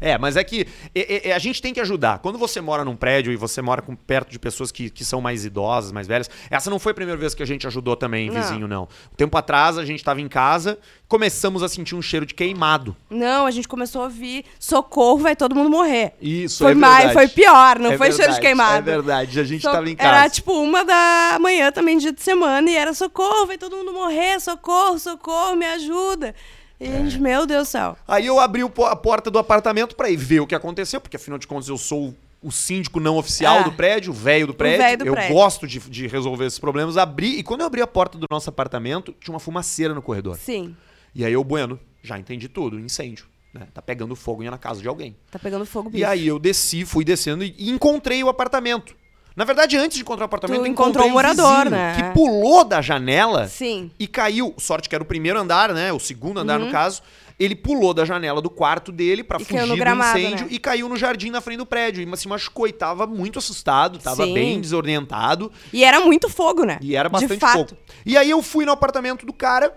É, 0.00 0.18
mas 0.18 0.36
é 0.36 0.44
que 0.44 0.66
é- 0.94 1.30
é- 1.30 1.32
a 1.32 1.38
gente 1.38 1.60
tem 1.62 1.72
que 1.72 1.80
ajudar. 1.80 2.18
Quando 2.18 2.38
você 2.38 2.60
mora 2.60 2.84
num 2.84 2.94
prédio 2.96 3.32
e 3.32 3.36
você 3.36 3.62
mora 3.62 3.80
com- 3.80 3.96
perto 3.96 4.30
de 4.30 4.38
pessoas 4.38 4.70
que, 4.70 4.90
que 4.90 5.04
são 5.04 5.20
mais 5.20 5.44
idosas, 5.44 5.90
mais 5.92 6.06
velhas, 6.06 6.28
essa 6.50 6.68
não 6.68 6.78
foi 6.78 6.92
a 6.92 6.94
primeira 6.94 7.18
vez 7.18 7.34
que 7.34 7.42
a 7.42 7.46
gente 7.46 7.66
ajudou 7.66 7.96
também, 7.96 8.30
Não. 8.30 8.40
vizinho, 8.40 8.68
não. 8.68 8.84
Um 9.12 9.16
tempo 9.16 9.36
atrás, 9.38 9.78
a 9.78 9.84
gente 9.84 10.04
tava 10.04 10.20
em 10.20 10.28
casa, 10.28 10.78
começamos 11.08 11.62
a 11.62 11.68
sentir 11.68 11.94
um 11.94 12.02
cheiro 12.02 12.26
de 12.26 12.34
queimado. 12.34 12.94
Não, 13.08 13.46
a 13.46 13.50
gente 13.50 13.66
começou 13.68 14.02
a 14.02 14.04
ouvir 14.04 14.44
socorro, 14.58 15.18
vai 15.18 15.34
todo 15.36 15.54
mundo 15.54 15.70
morrer. 15.70 16.12
Isso, 16.20 16.62
foi 16.64 16.72
é 16.72 16.74
mais, 16.74 17.04
verdade. 17.06 17.14
foi 17.14 17.28
pior, 17.28 17.78
não 17.78 17.92
É 17.92 17.96
foi 17.98 18.06
cheiro 18.12 18.32
de 18.34 18.40
verdade, 18.40 18.40
queimado. 18.40 18.76
É 18.78 18.82
verdade, 18.82 19.40
a 19.40 19.44
gente 19.44 19.62
So- 19.62 19.70
tava 19.72 19.88
em 19.88 19.96
casa. 19.96 20.08
Era 20.10 20.28
tipo 20.30 20.52
uma 20.52 20.84
da 20.84 21.38
manhã 21.40 21.72
também, 21.72 21.96
dia 21.98 22.12
de 22.12 22.22
semana, 22.22 22.68
e 22.70 22.74
era 22.76 22.92
socorro, 22.92 23.46
vai 23.46 23.56
todo 23.56 23.76
mundo 23.76 23.92
morrer, 23.92 24.38
socorro, 24.40 24.98
socorro, 24.98 25.56
me 25.56 25.64
ajuda. 25.66 26.34
E 26.78 26.86
a 26.88 26.98
gente, 26.98 27.18
meu 27.18 27.46
Deus 27.46 27.68
do 27.68 27.70
céu. 27.70 27.96
Aí 28.06 28.26
eu 28.26 28.38
abri 28.38 28.62
a 28.62 28.96
porta 28.96 29.30
do 29.30 29.38
apartamento 29.38 29.96
pra 29.96 30.10
ir 30.10 30.16
ver 30.16 30.40
o 30.40 30.46
que 30.46 30.54
aconteceu, 30.54 31.00
porque 31.00 31.16
afinal 31.16 31.38
de 31.38 31.46
contas 31.46 31.68
eu 31.68 31.78
sou 31.78 32.14
o 32.42 32.52
síndico 32.52 33.00
não 33.00 33.16
oficial 33.16 33.60
É. 33.60 33.64
do 33.64 33.72
prédio, 33.72 34.12
o 34.12 34.14
velho 34.14 34.46
do 34.46 34.54
prédio. 34.54 34.98
do 34.98 35.06
eu 35.06 35.14
prédio. 35.14 35.34
gosto 35.34 35.66
de, 35.66 35.80
de 35.80 36.06
resolver 36.06 36.44
esses 36.44 36.58
problemas. 36.58 36.96
Abri, 36.96 37.38
e 37.38 37.42
quando 37.42 37.62
eu 37.62 37.66
abri 37.66 37.80
a 37.80 37.86
porta 37.86 38.18
do 38.18 38.26
nosso 38.30 38.48
apartamento, 38.50 39.14
tinha 39.20 39.32
uma 39.32 39.40
fumaceira 39.40 39.94
no 39.94 40.02
corredor. 40.02 40.36
Sim. 40.36 40.76
E 41.14 41.24
aí 41.24 41.32
eu, 41.32 41.42
bueno, 41.42 41.80
já 42.02 42.18
entendi 42.18 42.46
tudo, 42.48 42.78
incêndio. 42.78 43.24
né? 43.54 43.66
Tá 43.72 43.80
pegando 43.80 44.14
fogo 44.14 44.44
na 44.44 44.58
casa 44.58 44.82
de 44.82 44.86
alguém. 44.86 45.16
Tá 45.30 45.38
pegando 45.38 45.64
fogo, 45.64 45.88
bicho. 45.88 46.02
E 46.02 46.04
aí 46.04 46.26
eu 46.26 46.38
desci, 46.38 46.84
fui 46.84 47.04
descendo 47.04 47.42
e 47.42 47.70
encontrei 47.70 48.22
o 48.22 48.28
apartamento. 48.28 48.94
Na 49.36 49.44
verdade, 49.44 49.76
antes 49.76 49.96
de 49.98 50.02
encontrar 50.02 50.24
o 50.24 50.26
apartamento, 50.26 50.62
Tu 50.62 50.66
encontrou 50.66 51.06
um 51.06 51.10
morador, 51.10 51.68
né? 51.68 51.94
Que 51.94 52.02
pulou 52.18 52.64
da 52.64 52.80
janela 52.80 53.46
Sim. 53.48 53.90
e 53.98 54.06
caiu. 54.06 54.54
Sorte 54.56 54.88
que 54.88 54.94
era 54.94 55.04
o 55.04 55.06
primeiro 55.06 55.38
andar, 55.38 55.74
né? 55.74 55.92
O 55.92 56.00
segundo 56.00 56.40
andar, 56.40 56.58
Uhum. 56.58 56.66
no 56.66 56.72
caso. 56.72 57.02
Ele 57.38 57.54
pulou 57.54 57.92
da 57.92 58.06
janela 58.06 58.40
do 58.40 58.48
quarto 58.48 58.90
dele 58.90 59.22
pra 59.22 59.36
caiu 59.36 59.46
fugir 59.46 59.60
no 59.66 59.74
do 59.74 59.78
gramado, 59.78 60.18
incêndio 60.18 60.46
né? 60.46 60.52
e 60.52 60.58
caiu 60.58 60.88
no 60.88 60.96
jardim 60.96 61.28
na 61.28 61.42
frente 61.42 61.58
do 61.58 61.66
prédio. 61.66 62.02
E 62.02 62.16
se 62.16 62.26
machucou 62.26 62.66
e 62.66 62.72
tava 62.72 63.06
muito 63.06 63.38
assustado, 63.38 63.98
tava 63.98 64.24
Sim. 64.24 64.32
bem 64.32 64.58
desorientado. 64.58 65.52
E 65.70 65.84
era 65.84 66.00
muito 66.00 66.30
fogo, 66.30 66.64
né? 66.64 66.78
E 66.80 66.96
era 66.96 67.10
bastante 67.10 67.38
fogo. 67.46 67.76
E 68.06 68.16
aí 68.16 68.30
eu 68.30 68.40
fui 68.40 68.64
no 68.64 68.72
apartamento 68.72 69.26
do 69.26 69.34
cara 69.34 69.70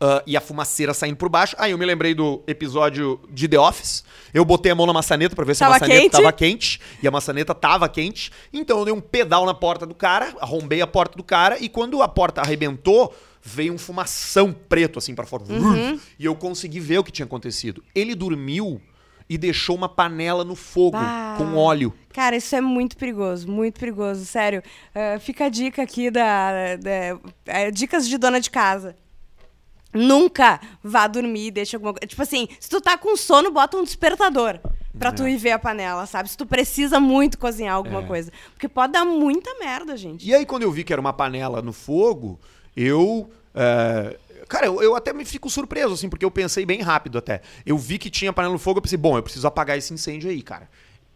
ah, 0.00 0.22
e 0.26 0.36
a 0.36 0.40
fumaceira 0.40 0.94
saindo 0.94 1.16
por 1.16 1.28
baixo. 1.28 1.54
Aí 1.58 1.72
eu 1.72 1.78
me 1.78 1.84
lembrei 1.84 2.14
do 2.14 2.42
episódio 2.46 3.20
de 3.30 3.46
The 3.48 3.58
Office. 3.58 4.04
Eu 4.32 4.44
botei 4.44 4.72
a 4.72 4.74
mão 4.74 4.86
na 4.86 4.92
maçaneta 4.92 5.34
pra 5.36 5.44
ver 5.44 5.54
se 5.54 5.60
Tava 5.60 5.72
a 5.76 5.78
maçaneta 5.80 6.00
quente? 6.00 6.12
tava 6.12 6.32
quente. 6.32 6.80
E 7.02 7.08
a 7.08 7.10
maçaneta 7.10 7.54
tava 7.54 7.88
quente. 7.88 8.30
Então 8.52 8.78
eu 8.78 8.84
dei 8.84 8.94
um 8.94 9.00
pedal 9.00 9.44
na 9.44 9.54
porta 9.54 9.84
do 9.84 9.94
cara, 9.94 10.34
arrombei 10.40 10.80
a 10.80 10.86
porta 10.86 11.16
do 11.16 11.22
cara. 11.24 11.58
E 11.58 11.68
quando 11.68 12.02
a 12.02 12.08
porta 12.08 12.40
arrebentou, 12.40 13.14
veio 13.42 13.72
um 13.74 13.78
fumação 13.78 14.52
preto 14.52 14.98
assim 14.98 15.14
pra 15.14 15.26
fora. 15.26 15.44
Uhum. 15.48 15.98
E 16.18 16.24
eu 16.24 16.34
consegui 16.34 16.78
ver 16.80 16.98
o 16.98 17.04
que 17.04 17.10
tinha 17.12 17.26
acontecido. 17.26 17.82
Ele 17.94 18.14
dormiu 18.14 18.80
e 19.28 19.38
deixou 19.38 19.76
uma 19.76 19.88
panela 19.88 20.42
no 20.44 20.56
fogo 20.56 20.98
Bah. 20.98 21.34
com 21.38 21.54
óleo. 21.56 21.92
Cara, 22.12 22.36
isso 22.36 22.54
é 22.56 22.60
muito 22.60 22.96
perigoso, 22.96 23.48
muito 23.48 23.78
perigoso, 23.78 24.24
sério. 24.24 24.60
Ah, 24.94 25.18
fica 25.20 25.44
a 25.44 25.48
dica 25.48 25.80
aqui 25.82 26.10
da, 26.10 26.74
da- 26.76 27.18
é, 27.46 27.70
dicas 27.70 28.08
de 28.08 28.18
dona 28.18 28.40
de 28.40 28.50
casa. 28.50 28.96
Nunca 29.92 30.60
vá 30.82 31.06
dormir 31.06 31.46
e 31.46 31.50
deixa 31.50 31.76
alguma 31.76 31.92
coisa. 31.92 32.06
Tipo 32.06 32.22
assim, 32.22 32.48
se 32.58 32.68
tu 32.68 32.80
tá 32.80 32.96
com 32.96 33.16
sono, 33.16 33.50
bota 33.50 33.76
um 33.76 33.82
despertador 33.84 34.60
pra 34.98 35.10
tu 35.12 35.24
É. 35.24 35.30
ir 35.32 35.36
ver 35.36 35.52
a 35.52 35.58
panela, 35.58 36.06
sabe? 36.06 36.28
Se 36.30 36.36
tu 36.36 36.46
precisa 36.46 37.00
muito 37.00 37.38
cozinhar 37.38 37.74
alguma 37.74 38.00
É. 38.02 38.06
coisa. 38.06 38.32
Porque 38.52 38.68
pode 38.68 38.92
dar 38.92 39.04
muita 39.04 39.52
merda, 39.58 39.96
gente. 39.96 40.26
E 40.28 40.34
aí, 40.34 40.46
quando 40.46 40.62
eu 40.62 40.70
vi 40.70 40.84
que 40.84 40.92
era 40.92 41.00
uma 41.00 41.12
panela 41.12 41.60
no 41.62 41.72
fogo, 41.72 42.38
eu. 42.76 43.28
é, 43.54 44.16
Cara, 44.48 44.66
eu, 44.66 44.82
eu 44.82 44.96
até 44.96 45.12
me 45.12 45.24
fico 45.24 45.48
surpreso, 45.48 45.94
assim, 45.94 46.08
porque 46.08 46.24
eu 46.24 46.30
pensei 46.30 46.66
bem 46.66 46.80
rápido 46.80 47.16
até. 47.18 47.40
Eu 47.64 47.78
vi 47.78 47.98
que 47.98 48.10
tinha 48.10 48.32
panela 48.32 48.52
no 48.52 48.58
fogo, 48.58 48.78
eu 48.78 48.82
pensei, 48.82 48.98
bom, 48.98 49.16
eu 49.16 49.22
preciso 49.22 49.46
apagar 49.46 49.78
esse 49.78 49.94
incêndio 49.94 50.28
aí, 50.28 50.42
cara. 50.42 50.68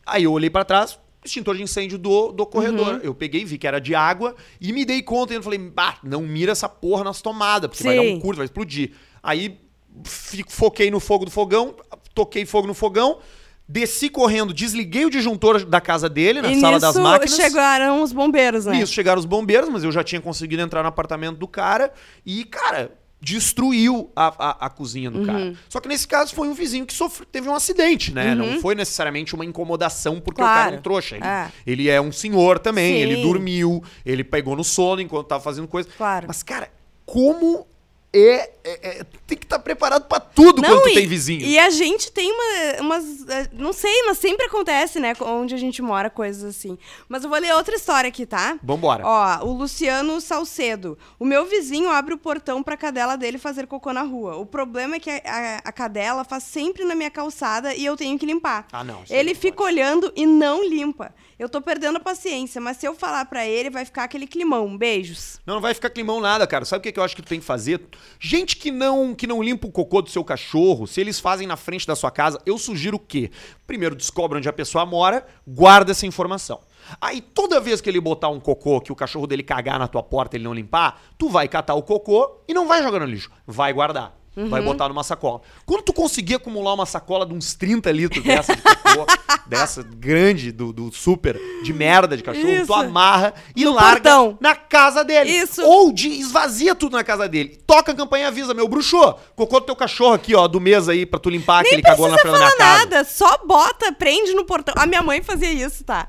Aí 0.06 0.22
eu 0.22 0.32
olhei 0.32 0.48
pra 0.48 0.64
trás, 0.64 0.96
extintor 1.24 1.56
de 1.56 1.62
incêndio 1.62 1.96
do, 1.98 2.30
do 2.32 2.44
corredor. 2.46 3.00
Eu 3.02 3.14
peguei, 3.14 3.44
vi 3.44 3.56
que 3.58 3.66
era 3.66 3.80
de 3.80 3.94
água 3.94 4.34
e 4.60 4.72
me 4.72 4.84
dei 4.84 5.02
conta 5.02 5.32
e 5.32 5.36
eu 5.36 5.42
falei, 5.42 5.58
bah, 5.58 5.96
não 6.02 6.20
mira 6.22 6.52
essa 6.52 6.68
porra 6.68 7.02
nas 7.04 7.22
tomadas, 7.22 7.68
porque 7.70 7.82
vai 7.84 7.96
dar 7.96 8.02
um 8.02 8.06
Sim. 8.16 8.20
curto, 8.20 8.36
vai 8.38 8.44
explodir. 8.44 8.92
Aí 9.22 9.58
fi- 10.04 10.44
foquei 10.48 10.90
no 10.90 11.00
fogo 11.00 11.24
do 11.24 11.30
fogão, 11.30 11.74
toquei 12.14 12.44
fogo 12.44 12.66
no 12.66 12.74
fogão, 12.74 13.18
desci 13.66 14.10
correndo, 14.10 14.52
desliguei 14.52 15.06
o 15.06 15.10
disjuntor 15.10 15.64
da 15.64 15.80
casa 15.80 16.08
dele, 16.08 16.42
na 16.42 16.52
e 16.52 16.60
sala 16.60 16.78
das 16.78 16.96
máquinas. 16.96 17.34
chegaram 17.34 18.02
os 18.02 18.12
bombeiros, 18.12 18.66
né? 18.66 18.76
Nisso 18.76 18.92
chegaram 18.92 19.18
os 19.18 19.24
bombeiros, 19.24 19.70
mas 19.70 19.82
eu 19.84 19.90
já 19.90 20.04
tinha 20.04 20.20
conseguido 20.20 20.60
entrar 20.62 20.82
no 20.82 20.88
apartamento 20.90 21.38
do 21.38 21.48
cara 21.48 21.90
e, 22.26 22.44
cara, 22.44 22.92
destruiu 23.24 24.10
a, 24.14 24.26
a, 24.50 24.66
a 24.66 24.70
cozinha 24.70 25.10
do 25.10 25.18
Uhum. 25.20 25.26
cara. 25.26 25.54
Só 25.68 25.80
que 25.80 25.88
nesse 25.88 26.06
caso 26.06 26.34
foi 26.34 26.46
um 26.46 26.54
vizinho 26.54 26.84
que 26.84 26.92
sofre, 26.92 27.24
teve 27.26 27.48
um 27.48 27.54
acidente, 27.54 28.12
né? 28.12 28.34
Não 28.34 28.60
foi 28.60 28.74
necessariamente 28.74 29.34
uma 29.34 29.44
incomodação 29.44 30.20
porque 30.20 30.42
o 30.42 30.44
cara 30.44 30.54
é 30.54 30.62
Uhum. 30.64 30.64
Claro. 30.64 30.78
um 30.78 30.82
trouxa. 30.82 31.16
Ele 31.16 31.24
É. 31.26 31.48
ele 31.66 31.88
é 31.88 32.00
um 32.00 32.12
senhor 32.12 32.58
também, 32.58 32.94
Sim. 32.94 33.00
ele 33.00 33.22
dormiu, 33.22 33.82
ele 34.04 34.22
pegou 34.22 34.54
no 34.54 34.62
sono 34.62 35.00
enquanto 35.00 35.26
tava 35.26 35.42
fazendo 35.42 35.66
coisa. 35.66 35.88
Claro. 35.96 36.26
Mas, 36.28 36.42
cara, 36.42 36.70
como 37.06 37.66
é. 38.14 38.50
é- 38.64 38.88
é- 39.00 39.04
tem 39.26 39.38
que 39.38 39.44
estar 39.46 39.58
preparado 39.58 40.04
pra 40.06 40.20
tudo 40.20 40.62
quando 40.62 40.82
tu 40.82 40.88
e, 40.90 40.94
tem 40.94 41.06
vizinho. 41.06 41.40
E 41.42 41.58
a 41.58 41.70
gente 41.70 42.12
tem 42.12 42.30
uma, 42.30 42.80
umas. 42.82 43.26
eh, 43.28 43.48
Não 43.52 43.72
sei, 43.72 44.02
mas 44.04 44.18
sempre 44.18 44.46
acontece, 44.46 45.00
né? 45.00 45.14
Onde 45.20 45.54
a 45.54 45.58
gente 45.58 45.80
mora, 45.82 46.08
coisas 46.10 46.44
assim. 46.44 46.78
Mas 47.08 47.24
eu 47.24 47.30
vou 47.30 47.38
ler 47.38 47.54
outra 47.54 47.74
história 47.74 48.08
aqui, 48.08 48.24
tá? 48.26 48.58
Vambora. 48.62 49.02
Ó, 49.06 49.46
o 49.46 49.52
Luciano 49.54 50.20
Salcedo. 50.20 50.96
O 51.18 51.24
meu 51.24 51.46
vizinho 51.46 51.90
abre 51.90 52.14
o 52.14 52.18
portão 52.18 52.62
pra 52.62 52.76
cadela 52.76 53.16
dele 53.16 53.38
fazer 53.38 53.66
cocô 53.66 53.92
na 53.92 54.02
rua. 54.02 54.36
O 54.36 54.46
problema 54.46 54.96
é 54.96 55.00
que 55.00 55.10
a, 55.10 55.16
a- 55.24 55.60
a 55.64 55.72
cadela 55.72 56.22
faz 56.24 56.44
sempre 56.44 56.84
na 56.84 56.94
minha 56.94 57.10
calçada 57.10 57.74
e 57.74 57.84
eu 57.84 57.96
tenho 57.96 58.18
que 58.18 58.26
limpar. 58.26 58.66
Ah, 58.72 58.84
não, 58.84 59.02
Ele 59.10 59.32
não 59.32 59.40
fica 59.40 59.62
olhando 59.62 60.12
e 60.14 60.26
não 60.26 60.62
limpa. 60.68 61.14
Eu 61.38 61.48
tô 61.48 61.60
perdendo 61.60 61.96
a 61.96 62.00
paciência, 62.00 62.60
mas 62.60 62.76
se 62.76 62.86
eu 62.86 62.94
falar 62.94 63.24
pra 63.24 63.44
ele, 63.46 63.68
vai 63.68 63.84
ficar 63.84 64.04
aquele 64.04 64.26
climão. 64.26 64.76
Beijos. 64.76 65.40
Não, 65.44 65.54
não 65.54 65.60
vai 65.60 65.74
ficar 65.74 65.90
climão 65.90 66.20
nada, 66.20 66.46
cara. 66.46 66.64
Sabe 66.64 66.78
o 66.80 66.82
que, 66.82 66.92
que 66.92 67.00
eu 67.00 67.02
acho 67.04 67.16
que 67.16 67.22
tu 67.22 67.28
tem 67.28 67.40
que 67.40 67.44
fazer? 67.46 67.80
Gente 68.20 68.56
que 68.56 68.70
não 68.70 69.14
que 69.14 69.26
não 69.26 69.42
limpa 69.42 69.66
o 69.66 69.72
cocô 69.72 70.02
do 70.02 70.10
seu 70.10 70.24
cachorro, 70.24 70.86
se 70.86 71.00
eles 71.00 71.20
fazem 71.20 71.46
na 71.46 71.56
frente 71.56 71.86
da 71.86 71.96
sua 71.96 72.10
casa, 72.10 72.40
eu 72.46 72.58
sugiro 72.58 72.96
o 72.96 73.00
quê? 73.00 73.30
Primeiro, 73.66 73.94
descobre 73.94 74.38
onde 74.38 74.48
a 74.48 74.52
pessoa 74.52 74.86
mora, 74.86 75.26
guarda 75.46 75.92
essa 75.92 76.06
informação. 76.06 76.60
Aí, 77.00 77.20
toda 77.20 77.60
vez 77.60 77.80
que 77.80 77.88
ele 77.88 78.00
botar 78.00 78.28
um 78.28 78.40
cocô, 78.40 78.80
que 78.80 78.92
o 78.92 78.96
cachorro 78.96 79.26
dele 79.26 79.42
cagar 79.42 79.78
na 79.78 79.88
tua 79.88 80.02
porta 80.02 80.36
e 80.36 80.38
ele 80.38 80.44
não 80.44 80.54
limpar, 80.54 81.02
tu 81.18 81.28
vai 81.28 81.48
catar 81.48 81.74
o 81.74 81.82
cocô 81.82 82.42
e 82.46 82.54
não 82.54 82.68
vai 82.68 82.82
jogar 82.82 83.00
no 83.00 83.06
lixo. 83.06 83.30
Vai 83.46 83.72
guardar. 83.72 84.23
Vai 84.36 84.60
botar 84.62 84.88
numa 84.88 85.04
sacola. 85.04 85.40
Quando 85.64 85.82
tu 85.82 85.92
conseguir 85.92 86.34
acumular 86.34 86.74
uma 86.74 86.86
sacola 86.86 87.24
de 87.24 87.32
uns 87.32 87.54
30 87.54 87.90
litros 87.92 88.24
dessa 88.24 88.56
de 88.56 88.62
cocô, 88.62 89.06
dessa 89.46 89.82
grande, 89.82 90.50
do, 90.50 90.72
do 90.72 90.92
super, 90.92 91.38
de 91.62 91.72
merda 91.72 92.16
de 92.16 92.22
cachorro, 92.22 92.48
Isso. 92.48 92.66
tu 92.66 92.74
amarra 92.74 93.32
e 93.54 93.64
No 93.64 93.72
larga 93.72 94.00
portão. 94.10 94.38
na 94.40 94.56
casa 94.56 95.04
dele. 95.04 95.30
Isso. 95.30 95.62
Ou 95.64 95.92
de 95.92 96.08
esvazia 96.08 96.74
tudo 96.74 96.96
na 96.96 97.04
casa 97.04 97.28
dele. 97.28 97.60
Toca 97.66 97.92
a 97.92 97.94
campanha 97.94 98.24
e 98.24 98.26
avisa, 98.26 98.52
meu 98.54 98.66
bruxo, 98.66 98.96
cocô 99.36 99.60
do 99.60 99.66
teu 99.66 99.76
cachorro 99.76 100.14
aqui, 100.14 100.34
ó, 100.34 100.48
do 100.48 100.60
mês 100.60 100.88
aí 100.88 101.06
pra 101.06 101.20
tu 101.20 101.30
limpar, 101.30 101.62
que 101.62 101.72
ele 101.74 101.82
cagou 101.82 102.08
na 102.08 102.18
frente 102.18 102.32
da 102.32 102.38
minha 102.38 102.56
casa. 102.56 102.78
nada, 102.80 103.04
só 103.04 103.38
bota, 103.46 103.92
prende 103.92 104.32
no 104.34 104.44
portão. 104.44 104.74
A 104.76 104.86
minha 104.86 105.02
mãe 105.02 105.22
fazia 105.22 105.52
isso, 105.52 105.84
tá? 105.84 106.08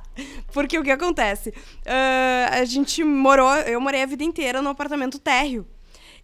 Porque 0.51 0.79
o 0.79 0.83
que 0.83 0.89
acontece? 0.91 1.53
Ah, 1.85 2.49
a 2.59 2.65
gente 2.65 3.03
morou, 3.03 3.53
eu 3.57 3.79
morei 3.79 4.01
a 4.01 4.05
vida 4.07 4.23
inteira 4.23 4.61
no 4.61 4.69
apartamento 4.69 5.19
térreo. 5.19 5.65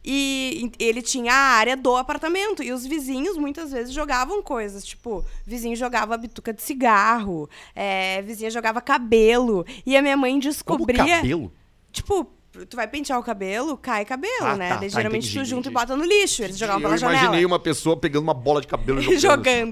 E 0.03 0.71
ele 0.79 1.01
tinha 1.01 1.31
a 1.33 1.35
área 1.55 1.77
do 1.77 1.95
apartamento. 1.95 2.63
E 2.63 2.71
os 2.71 2.85
vizinhos 2.85 3.37
muitas 3.37 3.71
vezes 3.71 3.93
jogavam 3.93 4.41
coisas. 4.41 4.83
Tipo, 4.83 5.23
vizinho 5.45 5.75
jogava 5.75 6.17
bituca 6.17 6.51
de 6.53 6.61
cigarro, 6.61 7.49
é, 7.75 8.21
vizinha 8.23 8.49
jogava 8.49 8.81
cabelo. 8.81 9.65
E 9.85 9.95
a 9.95 10.01
minha 10.01 10.17
mãe 10.17 10.31
Como 10.31 10.41
descobria. 10.41 11.17
cabelo? 11.17 11.51
Tipo, 11.91 12.25
tu 12.67 12.75
vai 12.75 12.87
pentear 12.87 13.19
o 13.19 13.23
cabelo, 13.23 13.77
cai 13.77 14.03
cabelo, 14.03 14.33
Ah, 14.45 14.55
né? 14.57 14.69
tá, 14.69 14.75
Daí 14.77 14.89
tá, 14.89 14.97
geralmente 14.97 15.25
entendi, 15.29 15.39
tu 15.39 15.45
junta 15.45 15.69
entendi. 15.69 15.75
e 15.75 15.79
bota 15.87 15.95
no 15.95 16.03
lixo. 16.03 16.43
Eles 16.43 16.57
jogavam 16.57 16.81
eu 16.81 16.87
pela 16.87 16.97
janela. 16.97 17.19
imaginei 17.23 17.45
uma 17.45 17.59
pessoa 17.59 17.95
pegando 17.95 18.23
uma 18.23 18.33
bola 18.33 18.59
de 18.61 18.67
cabelo 18.67 18.99
e 19.03 19.17
jogando. 19.19 19.19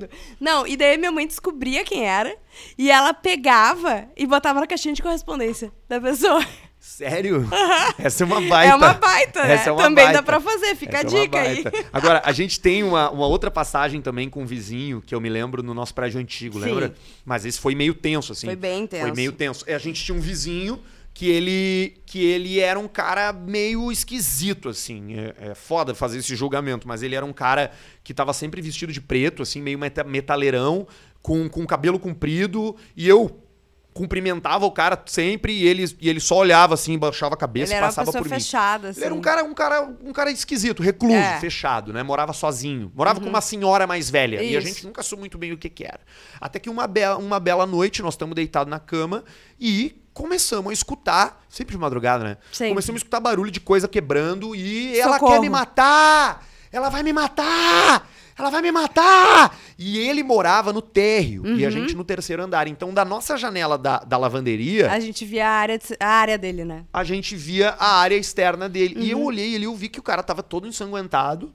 jogando. 0.06 0.10
Não, 0.40 0.68
e 0.68 0.78
daí 0.78 0.98
minha 0.98 1.12
mãe 1.12 1.26
descobria 1.26 1.84
quem 1.84 2.06
era 2.06 2.36
e 2.78 2.92
ela 2.92 3.14
pegava 3.14 4.08
e 4.16 4.28
botava 4.28 4.60
na 4.60 4.68
caixinha 4.68 4.94
de 4.94 5.02
correspondência 5.02 5.72
da 5.88 6.00
pessoa. 6.00 6.46
Sério? 6.80 7.46
Essa 7.98 8.24
é 8.24 8.26
uma 8.26 8.40
baita. 8.42 8.74
É 8.74 8.76
uma 8.76 8.94
baita, 8.94 9.44
né? 9.46 9.54
Essa 9.54 9.70
é 9.70 9.72
uma 9.74 9.84
Também 9.84 10.06
baita. 10.06 10.20
dá 10.20 10.24
pra 10.24 10.40
fazer, 10.40 10.76
fica 10.76 10.98
Essa 11.00 11.08
a 11.16 11.20
é 11.20 11.24
dica 11.24 11.40
aí. 11.42 11.64
baita. 11.64 11.86
Agora, 11.92 12.22
a 12.24 12.32
gente 12.32 12.60
tem 12.60 12.84
uma, 12.84 13.10
uma 13.12 13.28
outra 13.28 13.52
passagem 13.52 14.02
também 14.02 14.30
com 14.30 14.44
um 14.44 14.46
vizinho, 14.46 15.02
que 15.02 15.14
eu 15.14 15.20
me 15.20 15.30
lembro 15.30 15.62
no 15.62 15.74
nosso 15.74 15.94
prédio 15.94 16.20
antigo, 16.22 16.58
Sim. 16.60 16.66
lembra? 16.66 16.96
Mas 17.26 17.46
esse 17.46 17.60
foi 17.60 17.76
meio 17.76 17.94
tenso, 17.94 18.32
assim. 18.32 18.48
Foi 18.48 18.56
bem 18.56 18.88
tenso. 18.88 19.04
Foi 19.08 19.16
meio 19.16 19.32
tenso. 19.34 19.64
É, 19.68 19.76
A 19.76 19.78
gente 19.80 20.04
tinha 20.04 20.18
um 20.18 20.22
vizinho 20.22 20.80
que 21.14 21.28
ele, 21.30 21.98
que 22.06 22.24
ele 22.24 22.60
era 22.62 22.80
um 22.80 22.88
cara 22.88 23.34
meio 23.34 23.92
esquisito, 23.92 24.70
assim. 24.70 25.16
É, 25.20 25.50
é 25.52 25.56
foda 25.56 25.94
fazer 25.94 26.20
esse 26.20 26.34
julgamento, 26.34 26.88
mas 26.88 27.04
ele 27.04 27.14
era 27.14 27.26
um 27.26 27.34
cara 27.34 27.72
que 28.06 28.14
tava 28.14 28.32
sempre 28.32 28.62
vestido 28.62 28.94
de 28.94 29.02
preto, 29.02 29.42
assim, 29.44 29.62
meio 29.62 29.78
meta- 29.78 30.04
metaleirão, 30.06 30.88
com, 31.22 31.50
com 31.50 31.66
cabelo 31.68 32.00
comprido, 32.00 32.74
e 32.96 33.06
eu 33.08 33.38
cumprimentava 33.94 34.66
o 34.66 34.72
cara 34.72 35.02
sempre 35.06 35.52
e 35.54 35.68
ele, 35.68 35.86
e 36.00 36.10
ele 36.10 36.20
só 36.20 36.38
olhava 36.38 36.74
assim, 36.74 36.98
baixava 36.98 37.34
a 37.34 37.38
cabeça 37.38 37.76
e 37.76 37.80
passava 37.80 38.12
por 38.12 38.24
mim. 38.24 38.30
fechada, 38.30 38.90
assim. 38.90 39.00
Ele 39.00 39.06
era 39.08 39.16
um 39.16 39.22
cara, 39.22 39.44
um 39.44 39.54
cara, 39.54 39.90
um 40.04 40.14
cara 40.14 40.32
esquisito, 40.32 40.82
recluso, 40.82 41.16
É. 41.16 41.34
Uhum. 41.36 41.40
fechado, 41.42 41.92
né? 41.92 42.02
Morava 42.04 42.32
sozinho. 42.32 42.92
Morava 42.96 43.20
com 43.20 43.28
uma 43.28 43.42
senhora 43.42 43.86
mais 43.86 44.10
velha. 44.10 44.42
E 44.42 44.56
a 44.56 44.60
Isso. 44.60 44.68
gente 44.68 44.86
nunca 44.86 45.04
soube 45.04 45.22
muito 45.22 45.38
bem 45.38 45.52
o 45.52 45.58
que 45.58 45.70
que 45.70 45.84
era. 45.84 46.00
Até 46.40 46.60
que 46.60 46.70
uma, 46.70 46.88
bela 46.88 47.18
uma 47.18 47.40
bela 47.40 47.66
noite, 47.66 48.02
nós 48.02 48.14
estamos 48.14 48.36
deitados 48.36 48.70
na 48.70 48.80
cama 48.80 49.24
e 49.60 49.96
começamos 50.14 50.70
a 50.70 50.74
escutar, 50.74 51.44
sempre 51.50 51.76
de 51.76 51.82
madrugada, 51.82 52.24
né? 52.24 52.38
Sempre. 52.52 52.70
Começamos 52.70 53.00
a 53.00 53.02
escutar 53.02 53.20
barulho 53.20 53.52
de 53.52 53.60
coisa 53.60 53.88
quebrando 53.88 54.56
e 54.56 54.98
ela 55.00 55.14
Socorro. 55.14 55.34
quer 55.34 55.40
me 55.42 55.50
matar! 55.50 56.46
Ela 56.72 56.90
vai 56.90 57.02
me 57.04 57.12
matar! 57.14 58.08
Ela 58.40 58.50
vai 58.50 58.62
me 58.62 58.72
matar! 58.72 59.54
E 59.78 60.00
ele 60.00 60.24
morava 60.24 60.72
no 60.72 60.82
térreo 60.82 61.46
e 61.46 61.62
Uhum. 61.62 61.68
a 61.68 61.70
gente 61.70 61.94
no 61.94 62.06
terceiro 62.06 62.42
andar. 62.42 62.68
Então, 62.70 62.94
da 62.94 63.04
nossa 63.04 63.36
janela 63.38 63.78
da, 63.78 64.00
da 64.00 64.18
lavanderia, 64.18 64.90
A 64.90 65.00
gente 65.00 65.26
via 65.26 65.46
a 65.48 65.52
área, 65.52 65.78
de- 65.78 65.98
a 66.00 66.08
área 66.08 66.38
dele, 66.38 66.64
né? 66.64 66.86
a 66.94 67.04
gente 67.04 67.36
via 67.36 67.76
a 67.78 67.98
área 68.00 68.16
externa 68.16 68.70
dele. 68.70 68.96
E 68.98 69.14
Uhum. 69.14 69.20
eu 69.20 69.26
olhei 69.26 69.56
ali, 69.56 69.66
eu 69.66 69.76
vi 69.76 69.90
que 69.90 70.00
o 70.00 70.04
cara 70.04 70.24
tava 70.24 70.42
todo 70.42 70.66
ensanguentado 70.68 71.54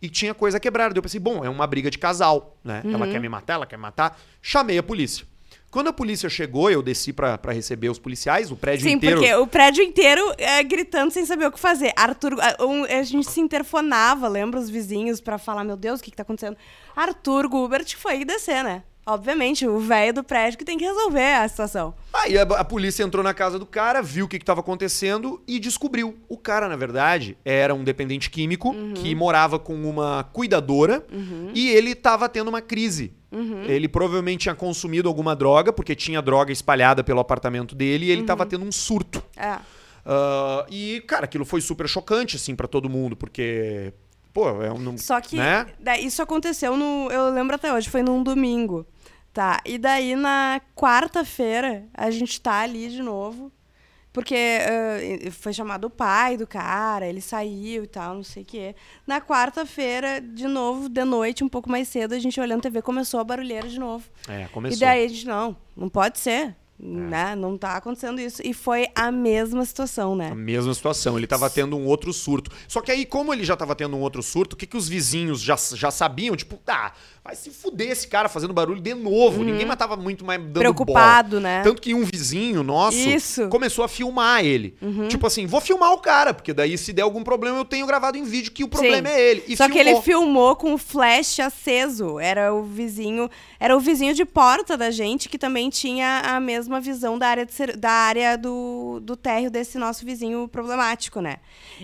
e 0.00 0.08
tinha 0.08 0.32
coisa 0.32 0.58
quebrada. 0.58 0.96
Eu 0.98 1.02
pensei, 1.02 1.20
bom, 1.20 1.44
é 1.44 1.50
uma 1.50 1.66
briga 1.66 1.90
de 1.90 1.98
casal, 1.98 2.56
né? 2.64 2.80
Ela 2.84 3.04
Uhum. 3.04 3.12
quer 3.12 3.20
me 3.20 3.28
matar, 3.28 3.54
ela 3.54 3.66
quer 3.66 3.76
me 3.76 3.82
matar. 3.82 4.18
Chamei 4.40 4.78
a 4.78 4.82
polícia. 4.82 5.26
Quando 5.72 5.88
a 5.88 5.92
polícia 5.92 6.28
chegou, 6.28 6.70
eu 6.70 6.82
desci 6.82 7.14
pra 7.14 7.40
receber 7.48 7.88
os 7.88 7.98
policiais, 7.98 8.50
o 8.52 8.56
prédio 8.56 8.86
Sim, 8.86 8.96
inteiro. 8.96 9.16
porque 9.16 9.34
o 9.36 9.46
prédio 9.46 9.82
inteiro 9.82 10.20
é, 10.36 10.62
gritando 10.62 11.10
sem 11.10 11.24
saber 11.24 11.46
o 11.46 11.50
que 11.50 11.58
fazer. 11.58 11.94
Arthur, 11.96 12.34
a, 12.40 12.62
um- 12.62 12.84
a 12.84 13.02
gente 13.02 13.30
se 13.30 13.40
interfonava, 13.40 14.28
lembra 14.28 14.60
os 14.60 14.68
vizinhos, 14.68 15.18
pra 15.18 15.38
falar, 15.38 15.64
meu 15.64 15.76
Deus, 15.76 15.98
o 15.98 16.02
que, 16.02 16.10
que 16.10 16.16
tá 16.18 16.24
acontecendo? 16.24 16.58
Arthur 16.94 17.48
Gubert 17.48 17.96
foi 17.96 18.22
descer, 18.22 18.62
né? 18.62 18.82
Obviamente, 19.04 19.66
o 19.66 19.80
velho 19.80 20.12
do 20.14 20.22
prédio 20.22 20.56
que 20.58 20.64
tem 20.64 20.78
que 20.78 20.84
resolver 20.84 21.34
a 21.34 21.48
situação. 21.48 21.92
Aí 22.12 22.38
a, 22.38 22.42
a 22.42 22.64
polícia 22.64 23.02
entrou 23.02 23.22
na 23.24 23.34
casa 23.34 23.58
do 23.58 23.66
cara, 23.66 24.00
viu 24.00 24.26
o 24.26 24.28
que 24.28 24.36
estava 24.36 24.60
acontecendo 24.60 25.42
e 25.46 25.58
descobriu. 25.58 26.16
O 26.28 26.36
cara, 26.38 26.68
na 26.68 26.76
verdade, 26.76 27.36
era 27.44 27.74
um 27.74 27.82
dependente 27.82 28.30
químico 28.30 28.70
Uhum. 28.70 28.94
que 28.94 29.12
morava 29.14 29.58
com 29.58 29.74
uma 29.74 30.22
cuidadora 30.32 31.04
e 31.52 31.68
ele 31.70 31.90
estava 31.92 32.28
tendo 32.28 32.48
uma 32.48 32.60
crise. 32.60 33.12
Uhum. 33.32 33.64
Ele 33.64 33.88
provavelmente 33.88 34.42
tinha 34.42 34.54
consumido 34.54 35.08
alguma 35.08 35.34
droga, 35.34 35.72
porque 35.72 35.94
tinha 35.96 36.22
droga 36.22 36.52
espalhada 36.52 37.02
pelo 37.02 37.18
apartamento 37.18 37.74
dele 37.74 38.06
e 38.06 38.10
ele 38.10 38.18
Uhum. 38.20 38.24
estava 38.24 38.46
tendo 38.46 38.64
um 38.64 38.70
surto. 38.70 39.22
É. 39.36 39.58
Ah, 40.04 40.66
e, 40.70 41.00
cara, 41.06 41.24
aquilo 41.24 41.44
foi 41.44 41.60
super 41.60 41.88
chocante, 41.88 42.36
assim, 42.36 42.54
pra 42.54 42.68
todo 42.68 42.88
mundo, 42.88 43.16
porque. 43.16 43.92
Pô, 44.32 44.62
é 44.62 44.72
um. 44.72 44.96
Só 44.96 45.20
que 45.20 45.36
Né? 45.36 45.66
isso 46.00 46.22
aconteceu 46.22 46.76
no. 46.76 47.08
Eu 47.10 47.30
lembro 47.34 47.54
até 47.54 47.72
hoje, 47.72 47.88
foi 47.90 48.02
num 48.02 48.22
domingo. 48.22 48.86
Tá. 49.32 49.60
E 49.64 49.78
daí 49.78 50.14
na 50.14 50.60
quarta-feira 50.76 51.86
a 51.94 52.10
gente 52.10 52.40
tá 52.40 52.60
ali 52.60 52.88
de 52.88 53.02
novo. 53.02 53.50
Porque 54.12 54.36
ah, 54.36 55.30
foi 55.30 55.52
chamado 55.52 55.86
o 55.86 55.90
pai 55.90 56.36
do 56.36 56.46
cara, 56.46 57.06
ele 57.06 57.20
saiu 57.20 57.84
e 57.84 57.86
tal, 57.86 58.14
não 58.14 58.22
sei 58.22 58.42
o 58.42 58.46
quê. 58.46 58.76
Na 59.06 59.20
quarta-feira, 59.20 60.20
de 60.20 60.46
novo, 60.46 60.88
de 60.88 61.04
noite, 61.04 61.42
um 61.42 61.48
pouco 61.48 61.70
mais 61.70 61.88
cedo, 61.88 62.12
a 62.12 62.18
gente 62.18 62.38
olhando 62.38 62.60
TV, 62.60 62.82
começou 62.82 63.20
a 63.20 63.24
barulheira 63.24 63.66
de 63.68 63.80
novo. 63.80 64.04
É, 64.28 64.46
começou. 64.48 64.76
E 64.76 64.80
daí 64.80 65.06
a 65.06 65.08
gente, 65.08 65.26
não, 65.26 65.56
não 65.74 65.88
pode 65.88 66.18
ser. 66.18 66.54
Né? 66.84 67.36
Não 67.36 67.56
tá 67.56 67.76
acontecendo 67.76 68.20
isso. 68.20 68.42
E 68.44 68.52
foi 68.52 68.88
a 68.92 69.12
mesma 69.12 69.64
situação, 69.64 70.16
né? 70.16 70.30
A 70.32 70.34
mesma 70.34 70.74
situação, 70.74 71.16
ele 71.16 71.28
tava 71.28 71.48
tendo 71.48 71.76
um 71.76 71.86
outro 71.86 72.12
surto. 72.12 72.50
Só 72.66 72.80
que 72.80 72.90
aí, 72.90 73.06
como 73.06 73.32
ele 73.32 73.44
já 73.44 73.56
tava 73.56 73.76
tendo 73.76 73.96
um 73.96 74.00
outro 74.00 74.20
surto, 74.20 74.54
o 74.54 74.56
que, 74.56 74.66
que 74.66 74.76
os 74.76 74.88
vizinhos 74.88 75.40
já, 75.40 75.54
já 75.74 75.92
sabiam? 75.92 76.34
Tipo, 76.34 76.56
tá, 76.56 76.92
vai 77.24 77.36
se 77.36 77.50
fuder 77.50 77.88
esse 77.92 78.08
cara 78.08 78.28
fazendo 78.28 78.52
barulho 78.52 78.80
de 78.80 78.94
novo. 78.94 79.44
Ninguém 79.44 79.64
mais 79.64 79.78
tava 79.78 79.96
muito 79.96 80.24
mais 80.24 80.40
dando 80.40 80.48
Uhum. 80.56 80.60
Preocupado, 80.60 81.28
bola. 81.36 81.40
né? 81.42 81.62
Tanto 81.62 81.80
que 81.80 81.94
um 81.94 82.04
vizinho 82.04 82.64
nosso 82.64 82.96
Isso. 82.98 83.42
Uhum. 83.42 83.48
começou 83.48 83.84
a 83.84 83.88
filmar 83.88 84.44
ele. 84.44 84.76
Tipo 85.08 85.28
assim, 85.28 85.46
vou 85.46 85.60
filmar 85.60 85.92
o 85.92 85.98
cara, 85.98 86.34
porque 86.34 86.52
daí 86.52 86.76
se 86.76 86.92
der 86.92 87.02
algum 87.02 87.22
problema 87.22 87.56
eu 87.58 87.64
tenho 87.64 87.86
gravado 87.86 88.18
em 88.18 88.24
vídeo 88.24 88.50
que 88.50 88.64
o 88.64 88.68
problema 88.68 89.08
Sim. 89.08 89.14
é 89.14 89.20
ele. 89.30 89.44
E 89.46 89.56
Só 89.56 89.68
que 89.68 89.78
ele 89.78 89.90
filmou. 90.00 90.02
filmou 90.02 90.56
com 90.56 90.74
o 90.74 90.78
flash 90.78 91.38
aceso. 91.38 92.18
Era 92.18 92.52
o 92.52 92.64
vizinho, 92.64 93.30
era 93.60 93.76
o 93.76 93.80
vizinho 93.80 94.14
de 94.14 94.24
porta 94.24 94.76
da 94.76 94.90
gente 94.90 95.28
que 95.28 95.38
também 95.38 95.70
tinha 95.70 96.22
a 96.24 96.40
mesma 96.40 96.80
visão 96.80 97.16
da 97.18 97.28
área, 97.28 97.46
ser- 97.48 97.76
da 97.76 97.90
área 97.90 98.36
do, 98.36 98.98
do 99.00 99.14
térreo 99.16 99.48
desse 99.50 99.78
nosso 99.78 100.04
vizinho 100.04 100.48
problemático, 100.48 101.20
né? 101.20 101.36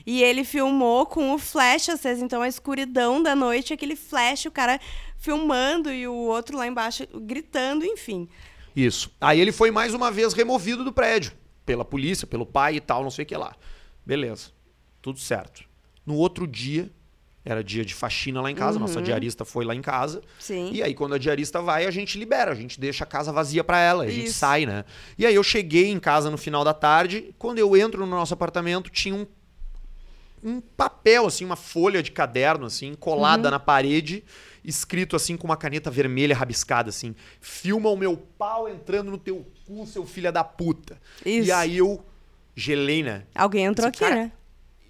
E 0.05 0.21
ele 0.23 0.43
filmou 0.43 1.07
com 1.07 1.33
o 1.33 1.39
flash 1.39 1.89
aceso, 1.91 2.25
então 2.25 2.43
a 2.43 2.49
escuridão 2.49 3.23
da 3.23 3.37
noite, 3.37 3.73
aquele 3.73 3.95
flash, 3.95 4.47
o 4.47 4.51
cara 4.51 4.81
filmando 5.19 5.93
e 5.93 6.07
o 6.07 6.15
outro 6.15 6.57
lá 6.57 6.67
embaixo 6.67 7.07
gritando, 7.23 7.85
enfim. 7.85 8.29
Isso. 8.75 9.11
Aí 9.21 9.41
ele 9.41 9.53
foi 9.53 9.71
mais 9.71 9.93
uma 9.93 10.11
vez 10.11 10.33
removido 10.33 10.85
do 10.85 10.93
prédio. 10.93 11.33
Pela 11.67 11.85
polícia, 11.85 12.27
pelo 12.27 12.47
pai 12.47 12.77
e 12.77 12.81
tal, 12.81 13.03
não 13.03 13.11
sei 13.11 13.25
o 13.25 13.27
que 13.27 13.37
lá. 13.37 13.55
Beleza. 14.07 14.51
Tudo 15.03 15.19
certo. 15.19 15.65
No 16.07 16.15
outro 16.15 16.47
dia, 16.47 16.91
era 17.45 17.63
dia 17.63 17.85
de 17.85 17.95
faxina 17.95 18.41
lá 18.41 18.51
em 18.51 18.55
casa, 18.55 18.79
nossa 18.79 19.03
diarista 19.03 19.45
foi 19.45 19.65
lá 19.65 19.75
em 19.75 19.83
casa. 19.83 20.19
Uhum. 20.19 20.25
Sim. 20.39 20.71
E 20.73 20.83
aí, 20.83 20.95
quando 20.95 21.15
a 21.15 21.19
diarista 21.19 21.61
vai, 21.61 21.87
a 21.87 21.91
gente 21.91 22.19
libera, 22.19 22.53
a 22.53 22.55
gente 22.55 22.81
deixa 22.81 23.05
a 23.05 23.07
casa 23.07 23.33
vazia 23.33 23.63
pra 23.63 23.79
ela, 23.81 24.05
a 24.05 24.09
gente 24.11 24.27
Isso. 24.29 24.39
sai, 24.39 24.65
né? 24.65 24.85
E 25.19 25.27
aí 25.27 25.35
eu 25.35 25.43
cheguei 25.43 25.87
em 25.91 25.99
casa 26.01 26.31
no 26.31 26.39
final 26.39 26.65
da 26.65 26.73
tarde, 26.73 27.35
quando 27.39 27.59
eu 27.59 27.77
entro 27.77 28.01
no 28.07 28.07
nosso 28.17 28.33
apartamento, 28.35 28.89
tinha 28.91 29.15
um, 29.15 29.27
um 30.43 30.61
papel, 30.61 31.27
assim, 31.27 31.45
uma 31.45 31.57
folha 31.57 32.03
de 32.03 32.11
caderno, 32.13 32.67
assim, 32.67 32.91
Uhum. 32.91 32.97
colada 32.97 33.51
na 33.51 33.59
parede, 33.59 34.25
escrito 34.65 35.17
assim 35.17 35.37
com 35.37 35.47
uma 35.47 35.57
caneta 35.57 35.91
vermelha 35.91 36.35
rabiscada, 36.37 36.91
assim, 36.91 37.15
filma 37.41 37.89
o 37.91 37.97
meu 37.97 38.17
pau 38.17 38.69
entrando 38.69 39.11
no 39.11 39.19
teu 39.19 39.47
cu, 39.67 39.87
seu 39.87 40.05
filho 40.07 40.33
da 40.33 40.43
puta. 40.45 41.01
Isso. 41.25 41.49
E 41.49 41.53
aí 41.53 41.77
eu 41.79 42.05
gelei, 42.57 43.03
né? 43.03 43.25
Alguém 43.35 43.65
entrou 43.65 43.89
Esse 43.89 43.97
aqui, 43.97 43.99
cara- 44.01 44.15
né? 44.15 44.33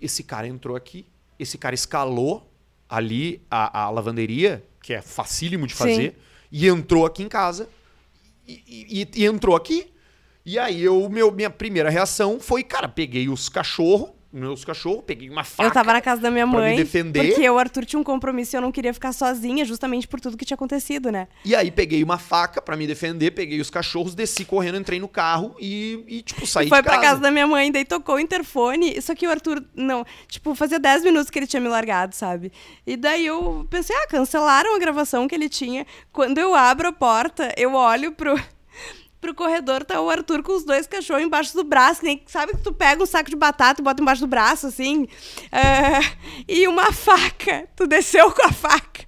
Esse 0.01 0.23
cara 0.23 0.47
entrou 0.47 0.77
aqui, 0.77 1.07
esse 1.39 1.59
cara 1.59 1.75
escalou 1.75 2.51
ali 2.89 3.43
a, 3.51 3.83
a 3.85 3.91
lavanderia, 3.91 4.65
que 4.83 4.95
é 4.95 5.03
facílimo 5.03 5.67
de 5.67 5.73
Sim. 5.75 5.79
fazer, 5.79 6.19
e 6.51 6.67
entrou 6.67 7.05
aqui 7.05 7.23
em 7.23 7.29
casa 7.29 7.69
e, 8.47 8.63
e- 9.03 9.23
e 9.23 9.27
entrou 9.27 9.55
aqui. 9.55 9.93
E 10.47 10.59
aí 10.59 10.83
eu, 10.83 11.09
meu, 11.11 11.31
minha 11.31 11.51
primeira 11.51 11.91
reação 11.91 12.41
foi, 12.41 12.63
cara, 12.65 12.89
peguei 12.89 13.29
os 13.29 13.49
cachorros, 13.51 14.11
meus 14.39 14.65
cachorros, 14.65 15.03
peguei 15.07 15.29
uma 15.29 15.45
faca. 15.45 15.69
Eu 15.69 15.73
tava 15.73 15.93
na 15.93 16.01
casa 16.01 16.21
da 16.23 16.31
minha 16.31 16.47
pra 16.47 16.59
me 16.61 16.65
mãe. 16.67 16.77
defender. 16.77 17.29
Porque 17.29 17.49
o 17.51 17.59
Arthur 17.59 17.85
tinha 17.85 17.99
um 18.01 18.05
compromisso 18.05 18.55
e 18.55 18.57
eu 18.57 18.61
não 18.63 18.73
queria 18.73 18.95
ficar 18.95 19.13
sozinha, 19.13 19.65
justamente 19.65 20.07
por 20.09 20.21
tudo 20.21 20.37
que 20.37 20.45
tinha 20.45 20.55
acontecido, 20.55 21.11
né? 21.11 21.29
E 21.45 21.55
aí 21.55 21.71
peguei 21.71 22.03
uma 22.03 22.19
faca 22.19 22.63
pra 22.63 22.77
me 22.77 22.87
defender, 22.87 23.33
peguei 23.33 23.61
os 23.61 23.71
cachorros, 23.71 24.15
desci 24.15 24.45
correndo, 24.45 24.79
entrei 24.79 24.99
no 24.99 25.09
carro 25.09 25.55
e, 25.61 26.05
e, 26.07 26.23
tipo, 26.23 26.47
saí 26.47 26.69
Foi 26.69 26.79
de 26.79 26.85
casa. 26.85 26.99
pra 26.99 27.09
casa 27.09 27.21
da 27.21 27.31
minha 27.31 27.47
mãe, 27.47 27.71
daí 27.73 27.85
tocou 27.85 28.17
o 28.17 28.21
interfone. 28.21 29.01
Só 29.03 29.15
que 29.15 29.27
o 29.27 29.31
Arthur, 29.31 29.63
não, 29.75 30.05
tipo, 30.29 30.55
fazia 30.55 30.79
10 30.79 31.05
minutos 31.05 31.31
que 31.31 31.39
ele 31.39 31.47
tinha 31.47 31.61
me 31.61 31.69
largado, 31.69 32.15
sabe? 32.15 32.53
E 32.87 32.97
daí 32.97 33.27
eu 33.27 33.67
pensei, 33.69 33.95
ah, 33.97 34.07
cancelaram 34.09 34.75
a 34.77 34.79
gravação 34.79 35.27
que 35.27 35.35
ele 35.35 35.49
tinha. 35.49 35.87
Quando 36.13 36.39
eu 36.39 36.55
abro 36.55 36.89
a 36.89 36.93
porta, 36.93 37.53
eu 37.57 37.75
olho 37.75 38.13
pro. 38.13 38.39
Pro 39.21 39.35
corredor 39.35 39.85
tá 39.85 40.01
o 40.01 40.09
Arthur 40.09 40.43
com 40.43 40.53
os 40.55 40.65
dois 40.65 40.87
cachorros 40.87 41.23
embaixo 41.25 41.53
do 41.55 41.65
braço. 41.65 42.01
que 42.01 42.07
nem- 42.07 42.23
sabe 42.27 42.53
que 42.53 42.63
tu 42.63 42.73
pega 42.73 43.03
um 43.03 43.07
saco 43.07 43.29
de 43.31 43.37
batata 43.37 43.81
e 43.81 43.85
bota 43.85 44.01
embaixo 44.01 44.21
do 44.21 44.27
braço, 44.29 44.67
assim? 44.69 45.09
É, 45.51 45.99
e 46.47 46.69
uma 46.69 46.93
faca. 46.93 47.69
Tu 47.75 47.87
desceu 47.87 48.31
com 48.31 48.47
a 48.47 48.53
faca. 48.53 49.07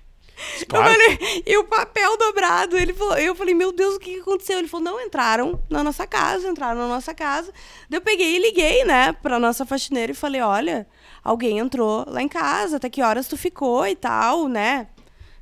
Claro. 0.68 0.88
Eu 0.90 0.92
falei, 0.92 1.42
e 1.46 1.56
o 1.58 1.64
papel 1.64 2.16
dobrado. 2.16 2.76
Ele 2.76 2.92
falou, 2.94 3.16
eu 3.18 3.34
falei, 3.34 3.54
meu 3.54 3.72
Deus, 3.72 3.96
o 3.96 3.98
que 4.00 4.14
que 4.14 4.20
aconteceu? 4.20 4.58
Ele 4.58 4.68
falou, 4.68 4.84
não, 4.84 5.00
entraram 5.00 5.62
na 5.68 5.84
nossa 5.84 6.06
casa, 6.06 6.48
entraram 6.48 6.80
na 6.80 6.88
nossa 6.88 7.12
casa. 7.14 7.52
Daí 7.88 7.98
eu 7.98 8.02
peguei 8.02 8.36
e 8.36 8.38
liguei, 8.38 8.84
né, 8.84 9.12
pra 9.12 9.38
nossa 9.38 9.66
faxineira 9.66 10.12
e 10.12 10.14
falei, 10.14 10.40
olha, 10.40 10.88
alguém 11.22 11.58
entrou 11.58 12.04
lá 12.08 12.22
em 12.22 12.28
casa, 12.28 12.78
até 12.78 12.88
que 12.88 13.02
horas 13.02 13.28
tu 13.28 13.36
ficou 13.36 13.86
e 13.86 13.94
tal, 13.94 14.48
né? 14.48 14.86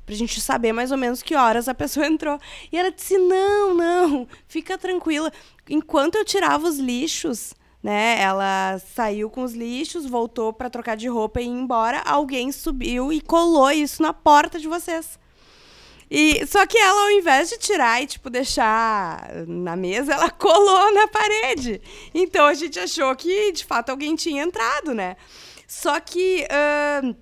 Pra 0.09 0.15
gente 0.15 0.41
saber 0.41 0.73
mais 0.73 0.91
ou 0.91 0.97
menos 0.97 1.21
que 1.21 1.35
horas 1.35 1.69
a 1.69 1.75
pessoa 1.75 2.03
entrou. 2.09 2.39
E 2.71 2.75
ela 2.75 2.89
disse, 2.89 3.15
não, 3.15 3.75
não, 3.75 4.27
fica 4.47 4.75
tranquila. 4.75 5.31
Enquanto 5.69 6.15
eu 6.15 6.25
tirava 6.25 6.67
os 6.67 6.79
lixos, 6.79 7.53
né, 7.83 8.19
ela 8.19 8.79
saiu 8.95 9.29
com 9.29 9.43
os 9.43 9.53
lixos, 9.53 10.07
voltou 10.07 10.51
pra 10.51 10.67
trocar 10.67 10.97
de 10.97 11.07
roupa 11.07 11.39
e 11.39 11.43
ir 11.43 11.49
embora, 11.49 12.01
alguém 12.01 12.51
subiu 12.51 13.13
e 13.13 13.21
colou 13.21 13.69
isso 13.69 14.01
na 14.01 14.11
porta 14.11 14.57
de 14.57 14.67
vocês. 14.67 15.19
E 16.09 16.43
só 16.47 16.65
que 16.65 16.79
ela, 16.79 17.03
ao 17.03 17.11
invés 17.11 17.49
de 17.49 17.59
tirar 17.59 18.01
e 18.01 18.07
tipo 18.07 18.31
deixar 18.31 19.29
na 19.47 19.75
mesa, 19.75 20.13
ela 20.13 20.31
colou 20.33 20.91
na 20.91 21.07
parede. 21.07 21.79
Então 22.15 22.47
a 22.47 22.55
gente 22.55 22.79
achou 22.79 23.15
que 23.15 23.51
de 23.51 23.63
fato 23.63 23.91
alguém 23.91 24.15
tinha 24.15 24.41
entrado, 24.41 24.91
né? 24.95 25.15
Só 25.67 25.99
que 25.99 26.47
ahn, 26.49 27.13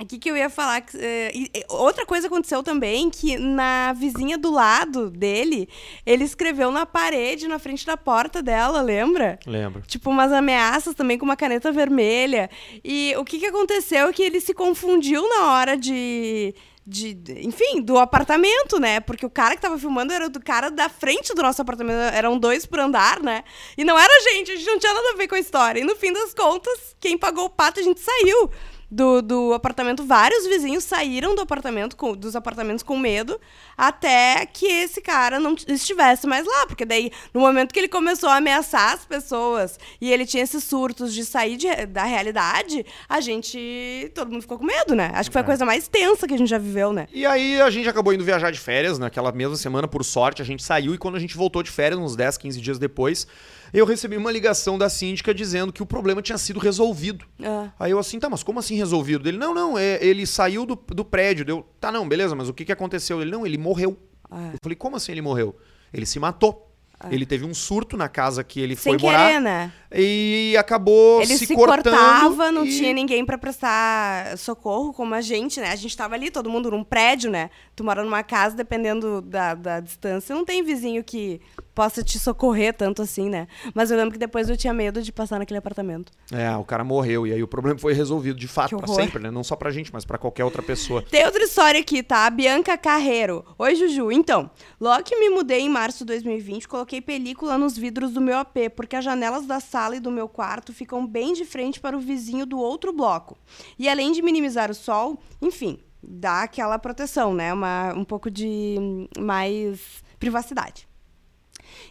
o 0.00 0.06
que, 0.06 0.18
que 0.18 0.30
eu 0.30 0.36
ia 0.36 0.48
falar? 0.48 0.80
que, 0.82 0.96
e 1.34 1.50
outra 1.68 2.06
coisa 2.06 2.28
aconteceu 2.28 2.62
também, 2.62 3.10
que 3.10 3.36
na 3.36 3.92
vizinha 3.94 4.38
do 4.38 4.50
lado 4.50 5.10
dele, 5.10 5.68
ele 6.06 6.22
escreveu 6.24 6.70
na 6.70 6.86
parede, 6.86 7.48
na 7.48 7.58
frente 7.58 7.84
da 7.84 7.96
porta 7.96 8.42
dela, 8.42 8.80
lembra? 8.80 9.38
Lembro. 9.46 9.82
Tipo, 9.86 10.10
umas 10.10 10.32
ameaças 10.32 10.94
também 10.94 11.18
com 11.18 11.24
uma 11.24 11.36
caneta 11.36 11.72
vermelha. 11.72 12.48
E 12.84 13.12
o 13.16 13.24
que, 13.24 13.38
que 13.40 13.46
aconteceu 13.46 14.08
é 14.08 14.12
que 14.12 14.22
ele 14.22 14.40
se 14.40 14.54
confundiu 14.54 15.28
na 15.28 15.52
hora 15.52 15.76
de. 15.76 16.54
De, 16.90 17.12
de- 17.12 17.46
enfim, 17.46 17.82
do 17.82 17.98
apartamento, 17.98 18.80
né? 18.80 18.98
Porque 19.00 19.26
o 19.26 19.28
cara 19.28 19.54
que 19.54 19.60
tava 19.60 19.78
filmando 19.78 20.10
era 20.10 20.26
do 20.30 20.40
cara 20.40 20.70
da 20.70 20.88
frente 20.88 21.34
do 21.34 21.42
nosso 21.42 21.60
apartamento. 21.60 21.98
Eram 22.14 22.38
dois 22.38 22.64
por 22.64 22.80
andar, 22.80 23.20
né? 23.20 23.44
E 23.76 23.84
não 23.84 23.98
era 23.98 24.10
a 24.10 24.20
gente, 24.30 24.52
a 24.52 24.56
gente 24.56 24.66
não 24.66 24.78
tinha 24.78 24.94
nada 24.94 25.10
a 25.12 25.16
ver 25.16 25.28
com 25.28 25.34
a 25.34 25.38
história. 25.38 25.80
E 25.80 25.84
no 25.84 25.94
fim 25.96 26.14
das 26.14 26.32
contas, 26.32 26.96
quem 26.98 27.18
pagou 27.18 27.44
o 27.44 27.50
pato, 27.50 27.78
a 27.78 27.82
gente 27.82 28.00
saiu 28.00 28.50
do, 28.90 29.20
do 29.22 29.52
apartamento. 29.54 30.04
Vários 30.04 30.46
vizinhos 30.46 30.84
saíram 30.84 31.34
do 31.34 31.40
apartamento, 31.42 31.96
com, 31.96 32.14
dos 32.16 32.34
apartamentos 32.34 32.82
com 32.82 32.98
medo, 32.98 33.38
até 33.76 34.46
que 34.46 34.66
esse 34.66 35.00
cara 35.00 35.38
não 35.38 35.54
estivesse 35.66 36.26
mais 36.26 36.46
lá. 36.46 36.66
Porque 36.66 36.84
daí, 36.84 37.10
no 37.32 37.40
momento 37.40 37.72
que 37.72 37.78
ele 37.78 37.88
começou 37.88 38.28
a 38.28 38.36
ameaçar 38.36 38.94
as 38.94 39.04
pessoas 39.04 39.78
e 40.00 40.10
ele 40.10 40.24
tinha 40.26 40.42
esses 40.42 40.64
surtos 40.64 41.12
de 41.14 41.24
sair 41.24 41.56
de- 41.56 41.86
da 41.86 42.04
realidade, 42.04 42.84
a 43.08 43.20
gente. 43.20 44.10
Todo 44.14 44.30
mundo 44.30 44.42
ficou 44.42 44.58
com 44.58 44.64
medo, 44.64 44.94
né? 44.94 45.10
Acho 45.14 45.30
que 45.30 45.34
foi 45.34 45.42
a 45.42 45.44
coisa 45.44 45.64
mais 45.64 45.88
tensa 45.88 46.26
que 46.26 46.34
a 46.34 46.38
gente 46.38 46.48
já 46.48 46.58
viveu, 46.58 46.92
né? 46.92 47.06
E 47.12 47.26
aí 47.26 47.60
a 47.60 47.70
gente 47.70 47.88
acabou 47.88 48.12
indo 48.12 48.24
viajar 48.24 48.50
de 48.50 48.58
férias, 48.58 48.98
naquela 48.98 49.32
mesma 49.32 49.56
semana, 49.56 49.86
por 49.86 50.04
sorte, 50.04 50.42
a 50.42 50.44
gente 50.44 50.62
saiu 50.62 50.94
e 50.94 50.98
quando 50.98 51.16
a 51.16 51.20
gente 51.20 51.36
voltou 51.36 51.62
de 51.62 51.70
férias, 51.70 52.00
uns 52.00 52.16
10, 52.16 52.36
15 52.38 52.60
dias 52.60 52.78
depois, 52.78 53.26
eu 53.72 53.84
recebi 53.84 54.16
uma 54.16 54.30
ligação 54.30 54.78
da 54.78 54.88
síndica 54.88 55.34
dizendo 55.34 55.72
que 55.72 55.82
o 55.82 55.86
problema 55.86 56.22
tinha 56.22 56.38
sido 56.38 56.58
resolvido. 56.58 57.24
Ah. 57.42 57.70
Aí 57.78 57.90
eu 57.90 57.98
assim, 57.98 58.18
tá, 58.18 58.28
mas 58.28 58.42
como 58.42 58.58
assim 58.58 58.76
resolvido? 58.76 59.28
Ele, 59.28 59.38
não, 59.38 59.54
não, 59.54 59.78
é, 59.78 59.98
ele 60.04 60.26
saiu 60.26 60.64
do, 60.64 60.74
do 60.74 61.04
prédio. 61.04 61.44
Deu, 61.44 61.66
tá, 61.80 61.90
não, 61.92 62.08
beleza, 62.08 62.34
mas 62.34 62.48
o 62.48 62.54
que, 62.54 62.64
que 62.64 62.72
aconteceu? 62.72 63.20
Ele, 63.20 63.30
não, 63.30 63.46
ele 63.46 63.58
morreu. 63.58 63.96
Ah. 64.30 64.50
Eu 64.52 64.58
falei, 64.62 64.76
como 64.76 64.96
assim 64.96 65.12
ele 65.12 65.22
morreu? 65.22 65.56
Ele 65.92 66.06
se 66.06 66.18
matou. 66.18 66.67
Ele 67.10 67.24
teve 67.24 67.44
um 67.44 67.54
surto 67.54 67.96
na 67.96 68.08
casa 68.08 68.42
que 68.42 68.60
ele 68.60 68.74
Ah. 68.74 68.76
Sem 68.76 68.98
foi 68.98 69.02
morar 69.08 69.26
querer, 69.28 69.40
né? 69.40 69.72
e 69.94 70.54
acabou 70.58 71.22
Ele 71.22 71.38
se, 71.38 71.46
se, 71.46 71.54
cortando. 71.54 71.94
cortava, 71.96 72.52
não 72.52 72.66
e- 72.66 72.70
tinha 72.76 72.92
ninguém 72.92 73.24
pra 73.24 73.38
prestar 73.38 74.36
socorro, 74.36 74.92
como 74.92 75.14
a 75.14 75.20
gente, 75.20 75.60
né? 75.60 75.70
A 75.70 75.76
gente 75.76 75.96
tava 75.96 76.14
ali, 76.14 76.30
todo 76.30 76.50
mundo 76.50 76.70
num 76.70 76.84
prédio, 76.84 77.30
né? 77.30 77.50
Tu 77.76 77.82
mora 77.84 78.02
numa 78.04 78.22
casa, 78.22 78.56
dependendo 78.56 79.22
da, 79.22 79.54
da 79.54 79.80
distância, 79.80 80.34
não 80.34 80.44
tem 80.44 80.62
vizinho 80.62 81.02
que 81.04 81.40
possa 81.74 82.02
te 82.02 82.18
socorrer 82.18 82.74
tanto 82.74 83.00
assim, 83.02 83.30
né? 83.30 83.46
Mas 83.72 83.90
eu 83.90 83.96
lembro 83.96 84.12
que 84.12 84.18
depois 84.18 84.50
eu 84.50 84.56
tinha 84.56 84.74
medo 84.74 85.00
de 85.00 85.12
passar 85.12 85.38
naquele 85.38 85.58
apartamento. 85.58 86.10
É, 86.32 86.50
o 86.56 86.64
cara 86.64 86.82
morreu 86.84 87.26
e 87.26 87.32
aí 87.32 87.42
o 87.42 87.48
problema 87.48 87.78
foi 87.78 87.92
resolvido 87.94 88.38
de 88.38 88.48
fato 88.48 88.74
horror. 88.76 88.94
sempre, 88.96 89.22
né? 89.22 89.30
Não 89.30 89.44
só 89.44 89.54
pra 89.56 89.70
gente, 89.70 89.90
mas 89.92 90.04
pra 90.04 90.18
qualquer 90.18 90.44
outra 90.44 90.62
pessoa. 90.62 91.00
Tem 91.02 91.24
outra 91.24 91.44
história 91.44 91.80
aqui, 91.80 92.02
tá? 92.02 92.26
A 92.26 92.30
Bianca 92.30 92.76
Carreiro. 92.76 93.44
Oi, 93.58 93.74
Juju. 93.76 94.10
Então, 94.10 94.50
logo 94.80 95.04
que 95.04 95.16
me 95.16 95.30
mudei 95.30 95.60
em 95.60 95.68
março 95.68 95.98
de 96.00 96.06
2020, 96.06 96.66
coloquei 96.66 96.87
película 97.02 97.58
nos 97.58 97.76
vidros 97.76 98.12
do 98.12 98.20
meu 98.20 98.38
AP, 98.38 98.70
porque 98.74 98.96
as 98.96 99.04
janelas 99.04 99.46
da 99.46 99.60
sala 99.60 99.96
e 99.96 100.00
do 100.00 100.10
meu 100.10 100.28
quarto 100.28 100.72
ficam 100.72 101.06
bem 101.06 101.32
de 101.32 101.44
frente 101.44 101.78
para 101.78 101.96
o 101.96 102.00
vizinho 102.00 102.46
do 102.46 102.58
outro 102.58 102.92
bloco. 102.92 103.36
E 103.78 103.88
além 103.88 104.12
de 104.12 104.22
minimizar 104.22 104.70
o 104.70 104.74
sol, 104.74 105.20
enfim, 105.40 105.78
dá 106.02 106.42
aquela 106.42 106.78
proteção, 106.78 107.34
né? 107.34 107.52
Uma, 107.52 107.92
um 107.94 108.04
pouco 108.04 108.30
de 108.30 108.76
hum, 108.78 109.06
mais 109.18 110.02
privacidade. 110.18 110.88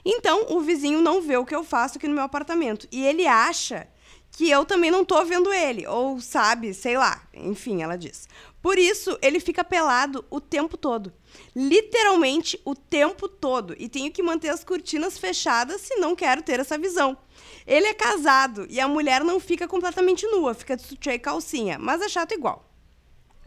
Então, 0.03 0.47
o 0.49 0.61
vizinho 0.61 1.01
não 1.01 1.21
vê 1.21 1.37
o 1.37 1.45
que 1.45 1.55
eu 1.55 1.63
faço 1.63 1.97
aqui 1.97 2.07
no 2.07 2.15
meu 2.15 2.23
apartamento. 2.23 2.87
E 2.91 3.05
ele 3.05 3.27
acha 3.27 3.87
que 4.31 4.49
eu 4.49 4.65
também 4.65 4.91
não 4.91 5.03
tô 5.05 5.23
vendo 5.25 5.51
ele. 5.53 5.85
Ou 5.87 6.19
sabe, 6.19 6.73
sei 6.73 6.97
lá. 6.97 7.21
Enfim, 7.33 7.81
ela 7.81 7.97
diz. 7.97 8.27
Por 8.61 8.77
isso, 8.77 9.17
ele 9.21 9.39
fica 9.39 9.63
pelado 9.63 10.25
o 10.29 10.41
tempo 10.41 10.75
todo. 10.75 11.13
Literalmente 11.55 12.59
o 12.65 12.75
tempo 12.75 13.27
todo. 13.27 13.75
E 13.77 13.87
tenho 13.87 14.11
que 14.11 14.23
manter 14.23 14.49
as 14.49 14.63
cortinas 14.63 15.17
fechadas 15.17 15.81
se 15.81 15.95
não 15.95 16.15
quero 16.15 16.41
ter 16.41 16.59
essa 16.59 16.77
visão. 16.77 17.17
Ele 17.65 17.87
é 17.87 17.93
casado 17.93 18.65
e 18.69 18.79
a 18.79 18.87
mulher 18.87 19.23
não 19.23 19.39
fica 19.39 19.67
completamente 19.67 20.25
nua, 20.27 20.53
fica 20.53 20.75
de 20.75 20.83
sutiã 20.83 21.13
e 21.13 21.19
calcinha. 21.19 21.77
Mas 21.79 22.01
é 22.01 22.09
chato 22.09 22.33
igual. 22.33 22.66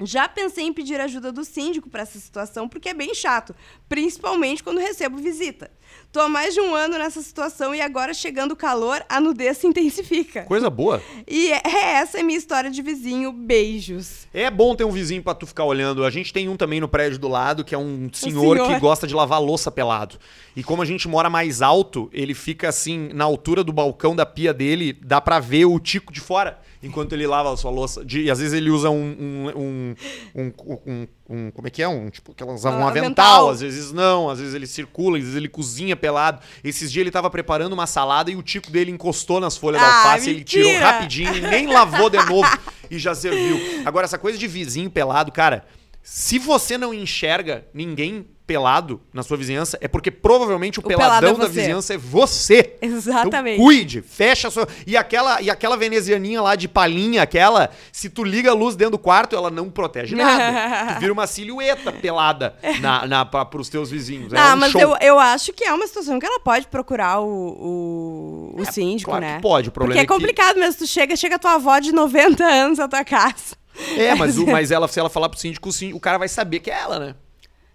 Já 0.03 0.29
pensei 0.29 0.65
em 0.65 0.73
pedir 0.73 1.01
ajuda 1.01 1.33
do 1.33 1.45
síndico 1.45 1.89
para 1.89 2.03
essa 2.03 2.19
situação, 2.19 2.69
porque 2.69 2.89
é 2.89 2.95
bem 2.95 3.15
chato, 3.15 3.55
principalmente 3.89 4.63
quando 4.63 4.79
recebo 4.79 5.19
visita. 5.19 5.71
Tô 6.13 6.21
há 6.21 6.29
mais 6.29 6.55
de 6.55 6.61
um 6.61 6.75
ano 6.75 6.99
nessa 6.99 7.23
situação 7.23 7.75
e 7.75 7.81
agora 7.81 8.13
chegando 8.13 8.53
o 8.53 8.57
calor, 8.57 9.05
a 9.09 9.21
nudez 9.21 9.59
se 9.59 9.67
intensifica. 9.67 10.43
Coisa 10.43 10.69
boa. 10.69 11.03
E 11.27 11.53
é 11.53 11.95
essa 11.95 12.19
é 12.19 12.23
minha 12.23 12.39
história 12.39 12.71
de 12.71 12.83
vizinho. 12.83 13.33
Beijos. 13.33 14.27
É 14.35 14.51
bom 14.51 14.75
ter 14.75 14.85
um 14.85 14.91
vizinho 14.91 15.23
pra 15.23 15.35
tu 15.35 15.47
ficar 15.47 15.65
olhando. 15.65 16.05
A 16.05 16.11
gente 16.11 16.33
tem 16.33 16.49
um 16.49 16.57
também 16.57 16.81
no 16.81 16.89
prédio 16.89 17.19
do 17.19 17.29
lado, 17.29 17.65
que 17.65 17.75
é 17.75 17.79
um 17.79 18.09
senhor, 18.13 18.57
senhor. 18.57 18.69
que 18.69 18.81
gosta 18.81 19.07
de 19.07 19.15
lavar 19.15 19.41
louça 19.41 19.71
pelado. 19.71 20.19
E 20.57 20.65
como 20.65 20.83
a 20.83 20.85
gente 20.85 21.07
mora 21.07 21.31
mais 21.31 21.63
alto, 21.63 22.11
ele 22.13 22.35
fica 22.35 22.69
assim, 22.69 23.11
na 23.13 23.25
altura 23.25 23.63
do 23.63 23.73
balcão 23.73 24.17
da 24.17 24.27
pia 24.27 24.53
dele, 24.53 24.93
dá 24.93 25.21
pra 25.21 25.39
ver 25.39 25.65
o 25.65 25.79
tico 25.79 26.13
de 26.13 26.21
fora, 26.21 26.59
enquanto 26.83 27.13
ele 27.13 27.27
lava 27.27 27.53
a 27.53 27.57
sua 27.57 27.71
louça. 27.71 28.05
De- 28.05 28.23
e 28.23 28.31
às 28.31 28.39
vezes 28.39 28.53
ele 28.55 28.71
usa 28.71 28.89
um. 28.91 28.97
um, 28.97 29.53
um, 29.57 29.95
um- 30.35 30.53
um- 30.87 31.07
um- 31.29 31.51
como 31.51 31.69
é 31.69 31.71
que 31.71 31.83
é? 31.83 31.89
Um, 31.89 32.09
tipo, 32.11 32.35
que 32.35 32.43
ela 32.43 32.53
usava 32.53 32.77
um 32.77 32.85
Ah, 32.85 32.89
avental, 32.89 33.05
avental. 33.07 33.51
às 33.51 33.61
vezes 33.61 33.93
não, 33.93 34.29
às 34.31 34.39
vezes 34.41 34.55
ele 34.55 34.67
circula, 34.67 35.17
às 35.19 35.23
vezes 35.25 35.37
ele 35.37 35.49
cozinha 35.49 35.95
pelado. 35.97 36.41
Esses 36.65 36.91
dias 36.91 37.03
ele 37.03 37.11
tava 37.11 37.29
preparando 37.31 37.73
uma 37.73 37.87
salada 37.87 38.31
e 38.31 38.37
o 38.37 38.43
tico 38.43 38.71
dele 38.71 38.91
encostou 38.91 39.41
nas 39.41 39.57
folhas 39.57 39.81
da 39.81 39.87
Ah, 39.87 39.97
alface, 40.13 40.31
ele 40.31 40.45
tirou 40.45 40.67
mentira! 40.69 40.91
rapidinho 40.91 41.35
e 41.37 41.41
nem 41.41 41.67
lavou 41.67 42.09
de 42.11 42.19
novo 42.25 42.49
e 42.91 42.99
já 42.99 43.15
serviu. 43.15 43.59
Agora, 43.85 44.05
essa 44.05 44.19
coisa 44.19 44.37
de 44.39 44.47
vizinho 44.49 44.91
pelado, 44.91 45.31
cara, 45.31 45.65
se 46.03 46.39
você 46.39 46.79
não 46.79 46.93
enxerga 46.95 47.67
ninguém 47.75 48.27
pelado 48.51 49.01
na 49.13 49.23
sua 49.23 49.37
vizinhança, 49.37 49.79
é 49.81 49.87
porque 49.87 50.11
provavelmente 50.11 50.81
o, 50.81 50.83
pelado 50.83 51.21
peladão 51.21 51.37
é 51.37 51.39
da 51.39 51.47
vizinhança 51.47 51.95
é 51.95 51.97
você. 51.97 52.75
Exatamente. 52.83 53.55
Então, 53.55 53.65
cuide, 53.65 54.03
fecha 54.03 54.49
a 54.49 54.51
sua. 54.51 54.67
E 54.85 54.97
aquela, 54.97 55.41
e 55.41 55.49
aquela 55.49 55.77
venezianinha 55.77 56.43
lá 56.43 56.57
de 56.57 56.67
palhinha, 56.67 57.23
aquela, 57.23 57.71
se 57.93 58.11
tu 58.11 58.25
liga 58.25 58.51
a 58.51 58.55
luz 58.55 58.75
dentro 58.75 58.93
do 58.93 58.99
quarto, 58.99 59.37
ela 59.37 59.53
não 59.53 59.71
protege 59.71 60.17
nada. 60.17 60.95
tu 60.95 61.01
vira 61.01 61.13
uma 61.13 61.29
silhueta 61.29 61.93
pelada 61.93 62.57
na, 62.83 63.07
na, 63.07 63.25
pra, 63.25 63.45
pros 63.45 63.69
teus 63.69 63.89
vizinhos. 63.89 64.33
é 64.33 64.37
Ah, 64.37 64.55
um 64.55 64.57
mas 64.57 64.73
show. 64.73 64.81
eu, 64.81 64.97
eu 65.01 65.19
acho 65.21 65.53
que 65.53 65.63
é 65.63 65.73
uma 65.73 65.87
situação 65.87 66.19
que 66.19 66.27
ela 66.27 66.41
pode 66.41 66.67
procurar 66.67 67.21
o, 67.21 67.27
o, 67.29 68.61
o 68.61 68.65
síndico, 68.73 69.13
claro 69.13 69.25
né? 69.25 69.37
que 69.37 69.43
pode, 69.43 69.69
o 69.69 69.73
problema 69.73 69.95
Porque 69.95 70.01
é 70.01 70.03
é 70.03 70.07
que- 70.07 70.13
complicado 70.13 70.57
mesmo. 70.59 70.81
Tu 70.81 70.89
chega, 70.89 71.15
chega 71.15 71.37
a 71.37 71.39
tua 71.39 71.55
avó 71.55 71.79
de 71.79 71.93
90 71.93 72.43
anos 72.45 72.79
na 72.79 72.89
tua 72.89 73.05
casa. 73.05 73.55
É, 73.97 74.13
mas, 74.17 74.37
o, 74.39 74.45
mas 74.51 74.73
ela, 74.73 74.89
se 74.89 74.99
ela 74.99 75.09
falar 75.09 75.29
pro 75.29 75.39
síndico, 75.39 75.69
o, 75.69 75.73
síndico, 75.73 75.99
o 75.99 76.01
cara 76.01 76.19
vai 76.19 76.27
saber 76.29 76.59
que 76.59 76.69
é 76.71 76.75
ela, 76.81 76.99
né? 76.99 77.15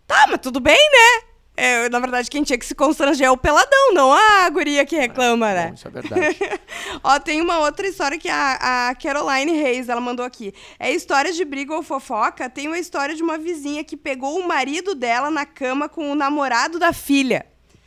Tá, 0.08 0.28
mas 0.30 0.40
tudo 0.42 0.60
bem, 0.60 0.78
né? 0.78 1.36
É, 1.58 1.88
na 1.88 2.00
verdade, 2.00 2.30
quem 2.30 2.44
tinha 2.44 2.58
que 2.58 2.66
se 2.66 2.76
constranger 2.76 3.28
é 3.28 3.32
o 3.32 3.38
peladão, 3.38 3.94
não 3.94 4.12
a 4.12 4.50
guria 4.50 4.86
que 4.86 4.98
reclama, 4.98 5.54
né? 5.54 5.68
Bom, 5.68 5.74
isso 5.74 5.88
é 5.88 5.92
verdade. 5.92 6.38
Ó, 7.02 7.20
tem 7.20 7.42
uma 7.42 7.60
outra 7.60 7.88
história 7.88 8.18
que 8.18 8.28
a, 8.28 8.90
a 8.90 8.96
Caroline 8.96 9.54
Reis, 9.54 9.88
ela 9.88 10.02
mandou 10.02 10.26
aqui. 10.26 10.54
É 10.78 10.92
história 10.92 11.32
de 11.32 11.46
briga 11.46 11.74
ou 11.74 11.82
fofoca? 11.82 12.50
Tem 12.50 12.68
uma 12.68 12.78
história 12.78 13.16
de 13.16 13.24
uma 13.24 13.38
vizinha 13.38 13.86
que 13.86 13.96
pegou 13.96 14.38
o 14.38 14.48
marido 14.48 14.94
dela 14.94 15.32
na 15.32 15.46
cama 15.46 15.88
com 15.88 16.12
o 16.12 16.16
namorado 16.16 16.78
da 16.78 16.92
filha. 16.92 17.46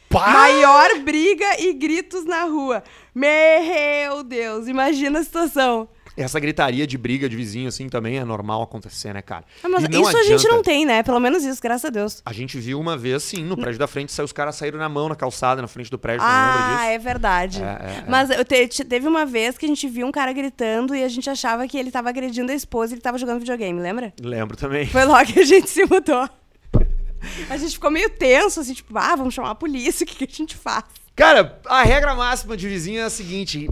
Pá! 0.08 0.30
Maior 0.30 1.00
briga 1.00 1.60
e 1.60 1.74
gritos 1.74 2.24
na 2.24 2.44
rua. 2.44 2.82
Meu 3.14 4.22
Deus, 4.22 4.66
imagina 4.66 5.18
a 5.18 5.24
situação. 5.24 5.88
Essa 6.18 6.38
gritaria 6.40 6.86
de 6.86 6.98
briga 6.98 7.28
de 7.28 7.36
vizinho, 7.36 7.68
assim, 7.68 7.88
também 7.88 8.18
é 8.18 8.24
normal 8.24 8.62
acontecer, 8.62 9.12
né, 9.14 9.22
cara? 9.22 9.44
Ah, 9.62 9.68
mas 9.68 9.84
isso 9.84 10.16
a 10.16 10.22
gente 10.22 10.34
adianta. 10.34 10.48
não 10.48 10.62
tem, 10.62 10.84
né? 10.84 11.02
Pelo 11.02 11.20
menos 11.20 11.44
isso, 11.44 11.60
graças 11.62 11.84
a 11.84 11.90
Deus. 11.90 12.20
A 12.24 12.32
gente 12.32 12.58
viu 12.58 12.78
uma 12.80 12.96
vez, 12.96 13.22
sim, 13.22 13.44
no 13.44 13.56
prédio 13.56 13.78
da 13.78 13.86
frente, 13.86 14.12
saiu 14.12 14.24
os 14.24 14.32
caras 14.32 14.56
saíram 14.56 14.78
na 14.78 14.88
mão 14.88 15.08
na 15.08 15.14
calçada, 15.16 15.62
na 15.62 15.68
frente 15.68 15.90
do 15.90 15.98
prédio, 15.98 16.22
Ah, 16.26 16.86
é 16.86 16.98
verdade. 16.98 17.62
É, 17.62 17.66
é, 17.66 17.68
é. 18.00 18.04
Mas 18.08 18.30
eu 18.30 18.44
te- 18.44 18.66
te- 18.68 18.84
teve 18.84 19.06
uma 19.06 19.24
vez 19.24 19.56
que 19.56 19.64
a 19.64 19.68
gente 19.68 19.88
viu 19.88 20.06
um 20.06 20.12
cara 20.12 20.32
gritando 20.32 20.94
e 20.94 21.02
a 21.04 21.08
gente 21.08 21.28
achava 21.30 21.66
que 21.68 21.78
ele 21.78 21.90
tava 21.90 22.08
agredindo 22.08 22.50
a 22.50 22.54
esposa 22.54 22.92
e 22.92 22.94
ele 22.94 23.00
tava 23.02 23.18
jogando 23.18 23.38
videogame, 23.40 23.80
lembra? 23.80 24.12
Lembro 24.20 24.56
também. 24.56 24.86
Foi 24.86 25.04
logo 25.04 25.24
que 25.32 25.40
a 25.40 25.44
gente 25.44 25.68
se 25.70 25.84
mudou. 25.84 26.28
A 27.50 27.56
gente 27.56 27.72
ficou 27.72 27.90
meio 27.90 28.08
tenso, 28.10 28.60
assim, 28.60 28.74
tipo, 28.74 28.96
ah, 28.96 29.16
vamos 29.16 29.34
chamar 29.34 29.50
a 29.50 29.54
polícia, 29.54 30.04
o 30.04 30.06
que, 30.06 30.26
que 30.26 30.32
a 30.32 30.36
gente 30.36 30.56
faz? 30.56 30.84
Cara, 31.16 31.60
a 31.66 31.82
regra 31.82 32.14
máxima 32.14 32.56
de 32.56 32.68
vizinho 32.68 33.00
é 33.00 33.04
a 33.04 33.10
seguinte: 33.10 33.68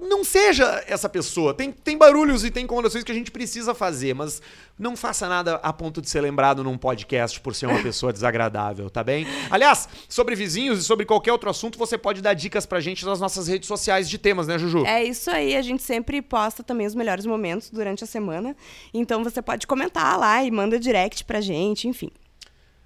não 0.00 0.24
seja 0.24 0.82
essa 0.86 1.08
pessoa. 1.08 1.52
Tem, 1.52 1.70
tem 1.70 1.96
barulhos 1.96 2.44
e 2.44 2.50
tem 2.50 2.64
incomodações 2.64 3.04
que 3.04 3.12
a 3.12 3.14
gente 3.14 3.30
precisa 3.30 3.74
fazer, 3.74 4.14
mas 4.14 4.40
não 4.78 4.96
faça 4.96 5.28
nada 5.28 5.56
a 5.56 5.72
ponto 5.72 6.00
de 6.00 6.08
ser 6.08 6.20
lembrado 6.20 6.64
num 6.64 6.78
podcast 6.78 7.38
por 7.40 7.54
ser 7.54 7.66
uma 7.66 7.80
pessoa 7.82 8.12
desagradável, 8.12 8.88
tá 8.88 9.04
bem? 9.04 9.26
Aliás, 9.50 9.88
sobre 10.08 10.34
vizinhos 10.34 10.80
e 10.80 10.84
sobre 10.84 11.04
qualquer 11.04 11.32
outro 11.32 11.50
assunto, 11.50 11.78
você 11.78 11.98
pode 11.98 12.22
dar 12.22 12.34
dicas 12.34 12.64
pra 12.64 12.80
gente 12.80 13.04
nas 13.04 13.20
nossas 13.20 13.46
redes 13.46 13.68
sociais 13.68 14.08
de 14.08 14.16
temas, 14.16 14.46
né, 14.46 14.58
Juju? 14.58 14.86
É 14.86 15.04
isso 15.04 15.30
aí, 15.30 15.54
a 15.54 15.62
gente 15.62 15.82
sempre 15.82 16.22
posta 16.22 16.62
também 16.62 16.86
os 16.86 16.94
melhores 16.94 17.26
momentos 17.26 17.70
durante 17.70 18.02
a 18.02 18.06
semana. 18.06 18.56
Então 18.94 19.22
você 19.22 19.42
pode 19.42 19.66
comentar 19.66 20.18
lá 20.18 20.42
e 20.42 20.50
manda 20.50 20.78
direct 20.78 21.24
pra 21.24 21.40
gente, 21.40 21.86
enfim. 21.86 22.10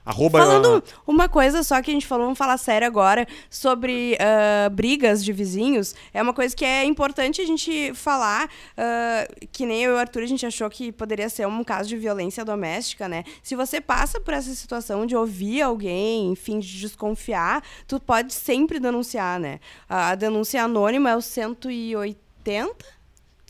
Arroba. 0.05 0.39
Falando 0.39 0.85
uma 1.07 1.29
coisa 1.29 1.63
só 1.63 1.81
que 1.81 1.91
a 1.91 1.95
gente 1.95 2.07
falou, 2.07 2.27
vamos 2.27 2.39
falar 2.39 2.59
sério 2.59 2.87
agora, 2.87 3.27
sobre 3.49 4.19
ah, 4.21 4.69
brigas 4.69 5.25
de 5.25 5.33
vizinhos. 5.33 5.95
É 6.13 6.21
uma 6.21 6.35
coisa 6.35 6.55
que 6.55 6.65
é 6.65 6.85
importante 6.85 7.41
a 7.41 7.47
gente 7.47 7.95
falar, 7.95 8.49
ah, 8.77 9.27
que 9.51 9.65
nem 9.65 9.83
eu 9.83 9.93
e 9.93 9.95
o 9.95 9.99
Arthur, 9.99 10.23
a 10.23 10.27
gente 10.27 10.45
achou 10.45 10.69
que 10.69 10.93
poderia 10.93 11.29
ser 11.31 11.47
um 11.47 11.65
caso 11.65 11.89
de 11.89 11.97
violência 11.97 12.45
doméstica, 12.45 13.09
né? 13.09 13.25
Se 13.43 13.57
você 13.57 13.81
passa 13.81 14.21
por 14.21 14.35
essa 14.35 14.55
situação 14.55 15.07
de 15.07 15.17
ouvir 15.17 15.63
alguém, 15.63 16.31
enfim, 16.33 16.59
de 16.59 16.81
desconfiar, 16.81 17.63
tu 17.89 17.99
pode 17.99 18.35
sempre 18.35 18.79
denunciar, 18.79 19.41
né? 19.41 19.59
A 19.89 20.15
denúncia 20.15 20.63
anônima 20.63 21.11
é 21.11 21.17
o 21.17 21.23
180? 21.23 23.04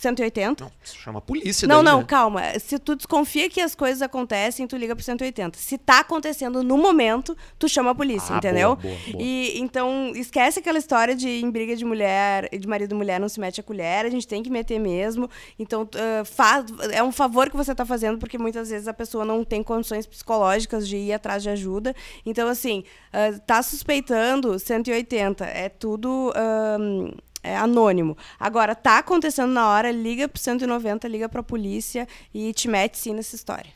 180? 0.04 0.64
Não, 0.64 0.70
se 0.82 0.96
chama 0.96 1.18
a 1.18 1.22
polícia 1.22 1.66
Não, 1.66 1.82
daí, 1.82 1.92
não, 1.92 1.98
né? 2.00 2.04
calma. 2.06 2.42
Se 2.58 2.78
tu 2.78 2.94
desconfia 2.94 3.48
que 3.50 3.60
as 3.60 3.74
coisas 3.74 4.02
acontecem, 4.02 4.66
tu 4.66 4.76
liga 4.76 4.94
pro 4.94 5.04
180. 5.04 5.58
Se 5.58 5.76
tá 5.78 6.00
acontecendo 6.00 6.62
no 6.62 6.76
momento, 6.78 7.36
tu 7.58 7.68
chama 7.68 7.90
a 7.90 7.94
polícia, 7.94 8.34
Ah, 8.34 8.38
entendeu? 8.38 8.76
boa, 8.76 8.94
boa, 8.94 9.12
boa. 9.12 9.22
E 9.22 9.58
então, 9.60 10.12
esquece 10.14 10.58
aquela 10.60 10.78
história 10.78 11.14
de 11.14 11.28
em 11.28 11.50
briga 11.50 11.74
de 11.74 11.84
mulher, 11.84 12.48
de 12.50 12.66
marido 12.68 12.92
e 12.94 12.98
mulher 12.98 13.18
não 13.18 13.28
se 13.28 13.40
mete 13.40 13.60
a 13.60 13.62
colher, 13.62 14.04
a 14.06 14.10
gente 14.10 14.26
tem 14.28 14.42
que 14.42 14.50
meter 14.50 14.78
mesmo. 14.78 15.28
Então, 15.58 15.88
ah, 15.94 16.24
faz, 16.24 16.64
é 16.92 17.02
um 17.02 17.12
favor 17.12 17.48
que 17.50 17.56
você 17.56 17.74
tá 17.74 17.84
fazendo, 17.86 18.18
porque 18.18 18.36
muitas 18.38 18.70
vezes 18.70 18.86
a 18.88 18.94
pessoa 18.94 19.24
não 19.24 19.42
tem 19.44 19.62
condições 19.62 20.06
psicológicas 20.06 20.86
de 20.86 20.96
ir 20.96 21.12
atrás 21.12 21.42
de 21.42 21.48
ajuda. 21.50 21.94
Então, 22.26 22.46
assim, 22.48 22.84
ah, 23.12 23.38
tá 23.46 23.62
suspeitando 23.62 24.58
180, 24.58 25.44
é 25.44 25.68
tudo. 25.68 26.32
ahn, 26.36 27.12
é 27.44 27.56
anônimo. 27.56 28.16
Agora, 28.40 28.74
tá 28.74 28.98
acontecendo 28.98 29.52
na 29.52 29.68
hora, 29.68 29.92
liga 29.92 30.26
pro 30.26 30.40
190, 30.40 31.06
liga 31.06 31.28
pra 31.28 31.42
polícia 31.42 32.08
e 32.32 32.52
te 32.54 32.66
mete 32.66 32.98
sim 32.98 33.12
nessa 33.12 33.36
história. 33.36 33.70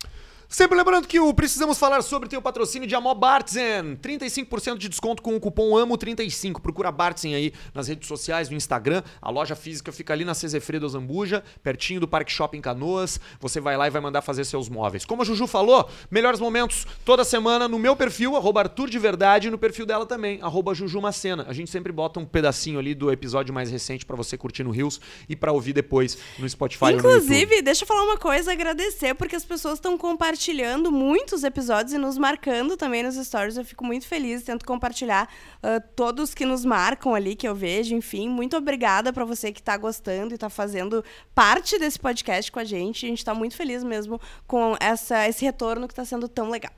Sempre 0.51 0.79
lembrando 0.79 1.07
que 1.07 1.21
o 1.21 1.35
Precisamos 1.35 1.79
Falar 1.79 2.01
Sobre 2.01 2.27
tem 2.27 2.39
o 2.39 2.43
patrocínio 2.43 2.89
de 2.89 2.95
Amó 2.95 3.13
Bartzen. 3.13 3.99
35% 4.03 4.79
de 4.79 4.89
desconto 4.89 5.23
com 5.23 5.37
o 5.37 5.41
cupom 5.41 5.75
AMO35. 5.75 6.59
Procura 6.63 6.91
Bartzen 6.91 7.35
aí 7.35 7.53
nas 7.75 7.87
redes 7.87 8.09
sociais, 8.09 8.49
no 8.49 8.57
Instagram. 8.57 9.03
A 9.21 9.31
loja 9.31 9.55
física 9.55 9.93
fica 9.93 10.15
ali 10.15 10.25
na 10.25 10.33
Cezefredo 10.33 10.89
Zambuja, 10.89 11.45
pertinho 11.63 12.01
do 12.01 12.09
Parque 12.09 12.33
Shopping 12.33 12.63
Canoas. 12.63 13.21
Você 13.39 13.61
vai 13.61 13.77
lá 13.77 13.89
e 13.89 13.91
vai 13.91 14.01
mandar 14.01 14.23
fazer 14.23 14.43
seus 14.47 14.71
móveis. 14.71 15.05
Como 15.05 15.21
a 15.21 15.25
Juju 15.25 15.47
falou, 15.47 15.87
melhores 16.11 16.41
momentos 16.41 16.87
toda 17.05 17.25
semana 17.25 17.69
no 17.69 17.79
meu 17.79 17.95
perfil, 17.95 18.35
arroba 18.35 18.61
Arthur 18.61 18.89
de 18.89 18.99
Verdade, 18.99 19.49
e 19.49 19.51
no 19.51 19.59
perfil 19.59 19.85
dela 19.85 20.07
também, 20.07 20.41
arroba 20.41 20.75
Juju 20.75 20.99
Macena. 20.99 21.45
A 21.47 21.53
gente 21.53 21.71
sempre 21.71 21.93
bota 21.93 22.21
um 22.21 22.25
pedacinho 22.25 22.79
ali 22.79 22.95
do 22.95 23.13
episódio 23.13 23.53
mais 23.53 23.71
recente 23.71 24.07
para 24.07 24.17
você 24.17 24.39
curtir 24.39 24.65
no 24.65 24.71
Rios 24.71 24.99
e 25.29 25.37
para 25.37 25.53
ouvir 25.53 25.75
depois 25.75 26.17
no 26.39 26.49
Spotify 26.49 26.95
Inclusive, 26.95 27.61
deixa 27.61 27.85
eu 27.85 27.87
falar 27.87 28.05
uma 28.05 28.17
coisa, 28.17 28.51
agradecer, 28.51 29.15
porque 29.15 29.37
as 29.37 29.45
pessoas 29.45 29.75
estão 29.75 29.99
compartilhando 29.99 30.38
compartilhando 30.39 30.93
muitos 30.93 31.43
episódios 31.43 31.93
e 31.93 31.99
nos 31.99 32.17
marcando 32.17 32.77
também 32.77 33.03
nos 33.03 33.17
stories. 33.17 33.57
Eu 33.57 33.65
fico 33.65 33.85
muito 33.85 34.07
feliz, 34.07 34.45
tento 34.45 34.65
compartilhar 34.65 35.29
uh, 35.57 35.83
todos 35.97 36.33
que 36.33 36.47
nos 36.47 36.65
marcam 36.65 37.13
ali, 37.13 37.35
que 37.35 37.47
eu 37.47 37.57
vejo, 37.57 37.93
enfim. 37.93 38.29
Muito 38.29 38.57
obrigada 38.57 39.13
para 39.13 39.25
você 39.25 39.51
que 39.51 39.59
está 39.59 39.77
gostando 39.77 40.33
e 40.33 40.37
está 40.37 40.49
fazendo 40.49 41.05
parte 41.35 41.77
desse 41.77 41.99
podcast 41.99 42.53
com 42.53 42.61
a 42.61 42.65
gente. 42.65 43.05
A 43.05 43.09
gente 43.09 43.19
está 43.19 43.35
muito 43.35 43.57
feliz 43.57 43.83
mesmo 43.83 44.21
com 44.47 44.77
essa, 44.79 45.29
esse 45.29 45.45
retorno 45.45 45.89
que 45.89 45.93
está 45.93 46.05
sendo 46.05 46.29
tão 46.29 46.51
legal. 46.51 46.73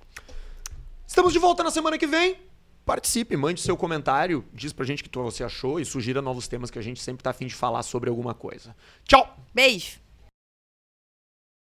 Estamos 1.07 1.31
de 1.31 1.39
volta 1.39 1.63
na 1.63 1.71
semana 1.71 1.99
que 1.99 2.07
vem. 2.07 2.39
Participe, 2.87 3.37
mande 3.37 3.61
seu 3.61 3.77
comentário, 3.77 4.43
diz 4.55 4.73
pra 4.73 4.87
gente 4.87 5.03
o 5.03 5.05
que 5.05 5.19
você 5.19 5.45
achou 5.45 5.79
e 5.79 5.85
sugira 5.85 6.23
novos 6.23 6.49
temas 6.49 6.71
que 6.71 6.79
a 6.79 6.83
gente 6.83 7.03
sempre 7.03 7.23
tá 7.23 7.29
afim 7.29 7.47
de 7.47 7.55
falar 7.55 7.83
sobre 7.83 8.09
alguma 8.09 8.33
coisa. 8.33 8.75
Tchau! 9.05 9.37
Beijo! 9.53 10.10